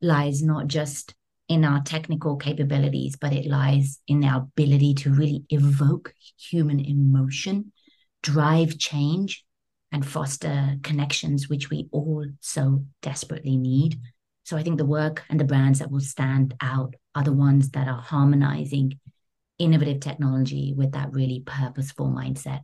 lies 0.00 0.42
not 0.42 0.68
just 0.68 1.14
in 1.48 1.64
our 1.64 1.82
technical 1.82 2.36
capabilities, 2.36 3.16
but 3.16 3.32
it 3.32 3.46
lies 3.46 4.00
in 4.08 4.24
our 4.24 4.42
ability 4.42 4.94
to 4.94 5.10
really 5.12 5.44
evoke 5.50 6.14
human 6.38 6.80
emotion, 6.80 7.72
drive 8.22 8.78
change, 8.78 9.44
and 9.92 10.06
foster 10.06 10.76
connections, 10.82 11.48
which 11.48 11.70
we 11.70 11.88
all 11.92 12.26
so 12.40 12.84
desperately 13.02 13.56
need. 13.56 14.00
So 14.44 14.56
I 14.56 14.62
think 14.62 14.78
the 14.78 14.84
work 14.84 15.22
and 15.28 15.38
the 15.38 15.44
brands 15.44 15.78
that 15.78 15.90
will 15.90 16.00
stand 16.00 16.54
out 16.60 16.94
are 17.14 17.22
the 17.22 17.32
ones 17.32 17.70
that 17.70 17.88
are 17.88 18.00
harmonizing 18.00 18.98
innovative 19.58 20.00
technology 20.00 20.74
with 20.76 20.92
that 20.92 21.12
really 21.12 21.42
purposeful 21.46 22.08
mindset. 22.08 22.62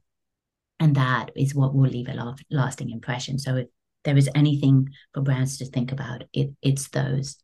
And 0.81 0.97
that 0.97 1.31
is 1.37 1.55
what 1.55 1.75
will 1.75 1.89
leave 1.89 2.09
a 2.09 2.35
lasting 2.51 2.91
impression. 2.91 3.39
So 3.39 3.57
if 3.57 3.69
there 4.05 4.17
is 4.17 4.31
anything 4.35 4.89
for 5.13 5.21
brands 5.21 5.59
to 5.59 5.67
think 5.67 5.93
about, 5.93 6.25
it, 6.33 6.51
it's 6.63 6.89
those. 6.89 7.37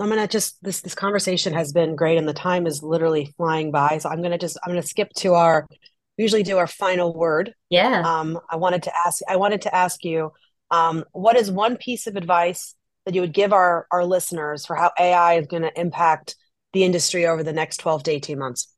So 0.00 0.04
I'm 0.04 0.08
gonna 0.08 0.26
just 0.26 0.56
this 0.64 0.80
this 0.80 0.94
conversation 0.94 1.52
has 1.52 1.72
been 1.72 1.94
great 1.94 2.16
and 2.16 2.26
the 2.26 2.32
time 2.32 2.66
is 2.66 2.82
literally 2.82 3.34
flying 3.36 3.70
by. 3.70 3.98
So 3.98 4.08
I'm 4.08 4.22
gonna 4.22 4.38
just 4.38 4.56
I'm 4.64 4.70
gonna 4.70 4.82
skip 4.82 5.10
to 5.18 5.34
our 5.34 5.68
usually 6.16 6.42
do 6.42 6.56
our 6.56 6.66
final 6.66 7.14
word. 7.14 7.52
Yeah. 7.68 8.00
Um, 8.02 8.40
I 8.48 8.56
wanted 8.56 8.84
to 8.84 8.92
ask 8.96 9.20
I 9.28 9.36
wanted 9.36 9.60
to 9.62 9.74
ask 9.74 10.02
you 10.02 10.32
um, 10.70 11.04
what 11.12 11.36
is 11.36 11.50
one 11.50 11.76
piece 11.76 12.06
of 12.06 12.16
advice 12.16 12.74
that 13.04 13.14
you 13.14 13.20
would 13.20 13.34
give 13.34 13.52
our 13.52 13.86
our 13.92 14.06
listeners 14.06 14.64
for 14.64 14.74
how 14.74 14.90
AI 14.98 15.34
is 15.34 15.46
going 15.46 15.64
to 15.64 15.78
impact 15.78 16.34
the 16.72 16.82
industry 16.82 17.26
over 17.26 17.42
the 17.42 17.52
next 17.52 17.76
12 17.76 18.04
to 18.04 18.10
18 18.10 18.38
months? 18.38 18.74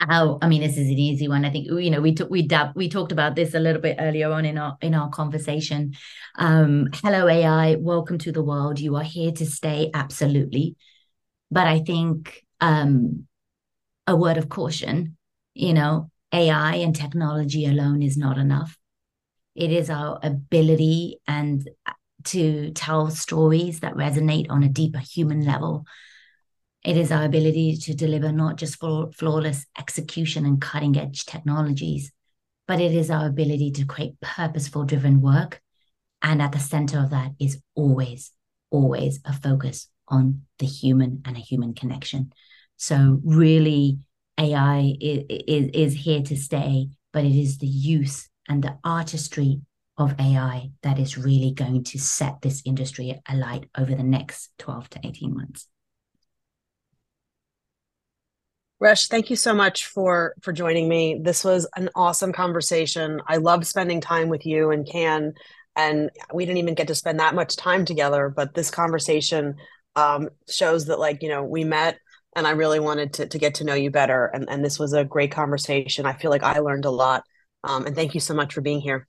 Oh, 0.00 0.38
I 0.42 0.48
mean, 0.48 0.60
this 0.60 0.76
is 0.76 0.88
an 0.88 0.98
easy 0.98 1.28
one. 1.28 1.44
I 1.44 1.50
think 1.50 1.66
you 1.66 1.90
know 1.90 2.00
we 2.00 2.14
took 2.14 2.28
we 2.28 2.46
dab, 2.46 2.72
we 2.74 2.88
talked 2.88 3.12
about 3.12 3.36
this 3.36 3.54
a 3.54 3.60
little 3.60 3.80
bit 3.80 3.96
earlier 3.98 4.30
on 4.32 4.44
in 4.44 4.58
our 4.58 4.76
in 4.82 4.94
our 4.94 5.08
conversation. 5.08 5.94
Um, 6.36 6.88
hello 6.94 7.26
AI, 7.28 7.76
welcome 7.76 8.18
to 8.18 8.32
the 8.32 8.42
world. 8.42 8.80
You 8.80 8.96
are 8.96 9.04
here 9.04 9.32
to 9.32 9.46
stay, 9.46 9.90
absolutely. 9.94 10.76
But 11.50 11.66
I 11.68 11.78
think 11.78 12.44
um, 12.60 13.26
a 14.06 14.16
word 14.16 14.36
of 14.36 14.48
caution. 14.48 15.16
You 15.54 15.74
know, 15.74 16.10
AI 16.32 16.76
and 16.76 16.94
technology 16.94 17.64
alone 17.66 18.02
is 18.02 18.16
not 18.16 18.36
enough. 18.36 18.76
It 19.54 19.70
is 19.70 19.88
our 19.90 20.18
ability 20.22 21.20
and 21.28 21.68
to 22.24 22.70
tell 22.72 23.10
stories 23.10 23.80
that 23.80 23.94
resonate 23.94 24.50
on 24.50 24.62
a 24.62 24.68
deeper 24.68 24.98
human 24.98 25.44
level. 25.44 25.84
It 26.84 26.98
is 26.98 27.10
our 27.10 27.24
ability 27.24 27.78
to 27.78 27.94
deliver 27.94 28.30
not 28.30 28.56
just 28.56 28.76
flawless 28.76 29.64
execution 29.78 30.44
and 30.44 30.60
cutting 30.60 30.98
edge 30.98 31.24
technologies, 31.24 32.12
but 32.68 32.78
it 32.80 32.92
is 32.92 33.10
our 33.10 33.26
ability 33.26 33.70
to 33.72 33.86
create 33.86 34.20
purposeful 34.20 34.84
driven 34.84 35.22
work. 35.22 35.62
And 36.20 36.42
at 36.42 36.52
the 36.52 36.58
center 36.58 36.98
of 36.98 37.10
that 37.10 37.32
is 37.40 37.60
always, 37.74 38.32
always 38.70 39.20
a 39.24 39.32
focus 39.32 39.88
on 40.08 40.42
the 40.58 40.66
human 40.66 41.22
and 41.24 41.36
a 41.36 41.40
human 41.40 41.72
connection. 41.72 42.32
So, 42.76 43.20
really, 43.24 43.98
AI 44.38 44.94
is, 45.00 45.24
is, 45.28 45.70
is 45.72 45.94
here 45.94 46.22
to 46.22 46.36
stay, 46.36 46.88
but 47.12 47.24
it 47.24 47.34
is 47.34 47.58
the 47.58 47.66
use 47.66 48.28
and 48.48 48.62
the 48.62 48.78
artistry 48.84 49.62
of 49.96 50.14
AI 50.18 50.70
that 50.82 50.98
is 50.98 51.16
really 51.16 51.52
going 51.52 51.84
to 51.84 51.98
set 51.98 52.42
this 52.42 52.62
industry 52.66 53.18
alight 53.28 53.70
over 53.78 53.94
the 53.94 54.02
next 54.02 54.50
12 54.58 54.90
to 54.90 55.00
18 55.04 55.34
months. 55.34 55.68
Resh, 58.84 59.08
thank 59.08 59.30
you 59.30 59.36
so 59.36 59.54
much 59.54 59.86
for 59.86 60.34
for 60.42 60.52
joining 60.52 60.90
me. 60.90 61.18
This 61.18 61.42
was 61.42 61.66
an 61.74 61.88
awesome 61.94 62.34
conversation. 62.34 63.22
I 63.26 63.38
love 63.38 63.66
spending 63.66 63.98
time 63.98 64.28
with 64.28 64.44
you 64.44 64.72
and 64.72 64.86
Cannes, 64.86 65.32
and 65.74 66.10
we 66.34 66.44
didn't 66.44 66.58
even 66.58 66.74
get 66.74 66.88
to 66.88 66.94
spend 66.94 67.18
that 67.18 67.34
much 67.34 67.56
time 67.56 67.86
together. 67.86 68.28
But 68.28 68.52
this 68.52 68.70
conversation 68.70 69.54
um, 69.96 70.28
shows 70.50 70.84
that, 70.84 70.98
like 70.98 71.22
you 71.22 71.30
know, 71.30 71.42
we 71.42 71.64
met, 71.64 71.98
and 72.36 72.46
I 72.46 72.50
really 72.50 72.78
wanted 72.78 73.14
to 73.14 73.26
to 73.26 73.38
get 73.38 73.54
to 73.54 73.64
know 73.64 73.72
you 73.72 73.90
better. 73.90 74.26
And 74.26 74.50
and 74.50 74.62
this 74.62 74.78
was 74.78 74.92
a 74.92 75.02
great 75.02 75.32
conversation. 75.32 76.04
I 76.04 76.12
feel 76.12 76.30
like 76.30 76.42
I 76.42 76.58
learned 76.58 76.84
a 76.84 76.90
lot. 76.90 77.24
Um, 77.62 77.86
and 77.86 77.96
thank 77.96 78.12
you 78.12 78.20
so 78.20 78.34
much 78.34 78.52
for 78.52 78.60
being 78.60 78.82
here. 78.82 79.08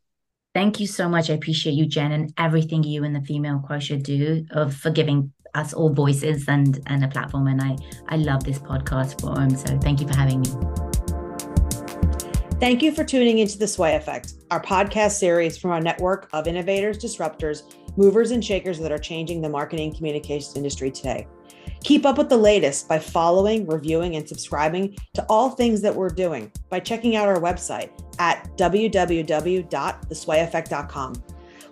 Thank 0.54 0.80
you 0.80 0.88
so 0.88 1.10
much. 1.10 1.30
I 1.30 1.34
appreciate 1.34 1.74
you, 1.74 1.86
Jen, 1.86 2.14
and 2.14 2.34
everything 2.38 2.84
you 2.84 3.04
and 3.04 3.14
the 3.14 3.20
Female 3.24 3.62
Quotient 3.68 4.06
do 4.06 4.46
of 4.52 4.74
for 4.74 4.90
giving 4.90 5.34
us 5.56 5.74
all 5.74 5.90
voices 5.90 6.48
and 6.48 6.80
and 6.88 7.04
a 7.04 7.08
platform. 7.08 7.48
And 7.48 7.62
I 7.62 7.78
I 8.10 8.18
love 8.18 8.44
this 8.44 8.60
podcast 8.60 9.22
forum. 9.22 9.52
So 9.52 9.78
thank 9.80 10.02
you 10.02 10.08
for 10.08 10.16
having 10.16 10.42
me. 10.42 10.50
Thank 12.60 12.82
you 12.82 12.94
for 12.94 13.04
tuning 13.04 13.40
into 13.40 13.58
the 13.58 13.68
Sway 13.68 13.96
Effect, 13.96 14.36
our 14.50 14.62
podcast 14.62 15.20
series 15.20 15.58
from 15.58 15.72
our 15.72 15.82
network 15.82 16.30
of 16.32 16.48
innovators, 16.48 16.98
disruptors, 16.98 17.64
movers, 17.98 18.32
and 18.32 18.42
shakers 18.44 18.80
that 18.80 18.94
are 18.94 18.98
changing 18.98 19.42
the 19.42 19.50
marketing 19.50 19.94
communications 19.94 20.56
industry 20.56 20.90
today. 20.90 21.28
Keep 21.84 22.06
up 22.06 22.18
with 22.18 22.30
the 22.30 22.38
latest 22.38 22.88
by 22.88 22.98
following, 22.98 23.68
reviewing, 23.68 24.16
and 24.16 24.26
subscribing 24.28 24.96
to 25.14 25.24
all 25.30 25.50
things 25.50 25.82
that 25.82 25.94
we're 25.94 26.10
doing 26.10 26.52
by 26.70 26.80
checking 26.80 27.16
out 27.16 27.28
our 27.28 27.40
website 27.40 27.92
at 28.20 28.50
www.theswayeffect.com. 28.58 31.24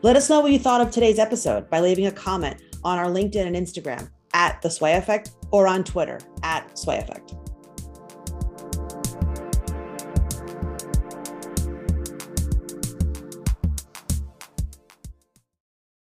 Let 0.02 0.16
us 0.18 0.30
know 0.30 0.42
what 0.42 0.52
you 0.52 0.60
thought 0.60 0.82
of 0.82 0.92
today's 0.92 1.18
episode 1.18 1.70
by 1.70 1.80
leaving 1.80 2.08
a 2.08 2.12
comment 2.12 2.62
on 2.84 3.00
our 3.00 3.08
LinkedIn 3.08 3.48
and 3.48 3.56
Instagram 3.56 4.10
at 4.34 4.62
The 4.62 4.70
Sway 4.70 4.96
Effect 4.96 5.32
or 5.52 5.68
on 5.68 5.84
Twitter 5.84 6.20
at 6.44 6.78
Sway 6.78 6.98
Effect. 6.98 7.36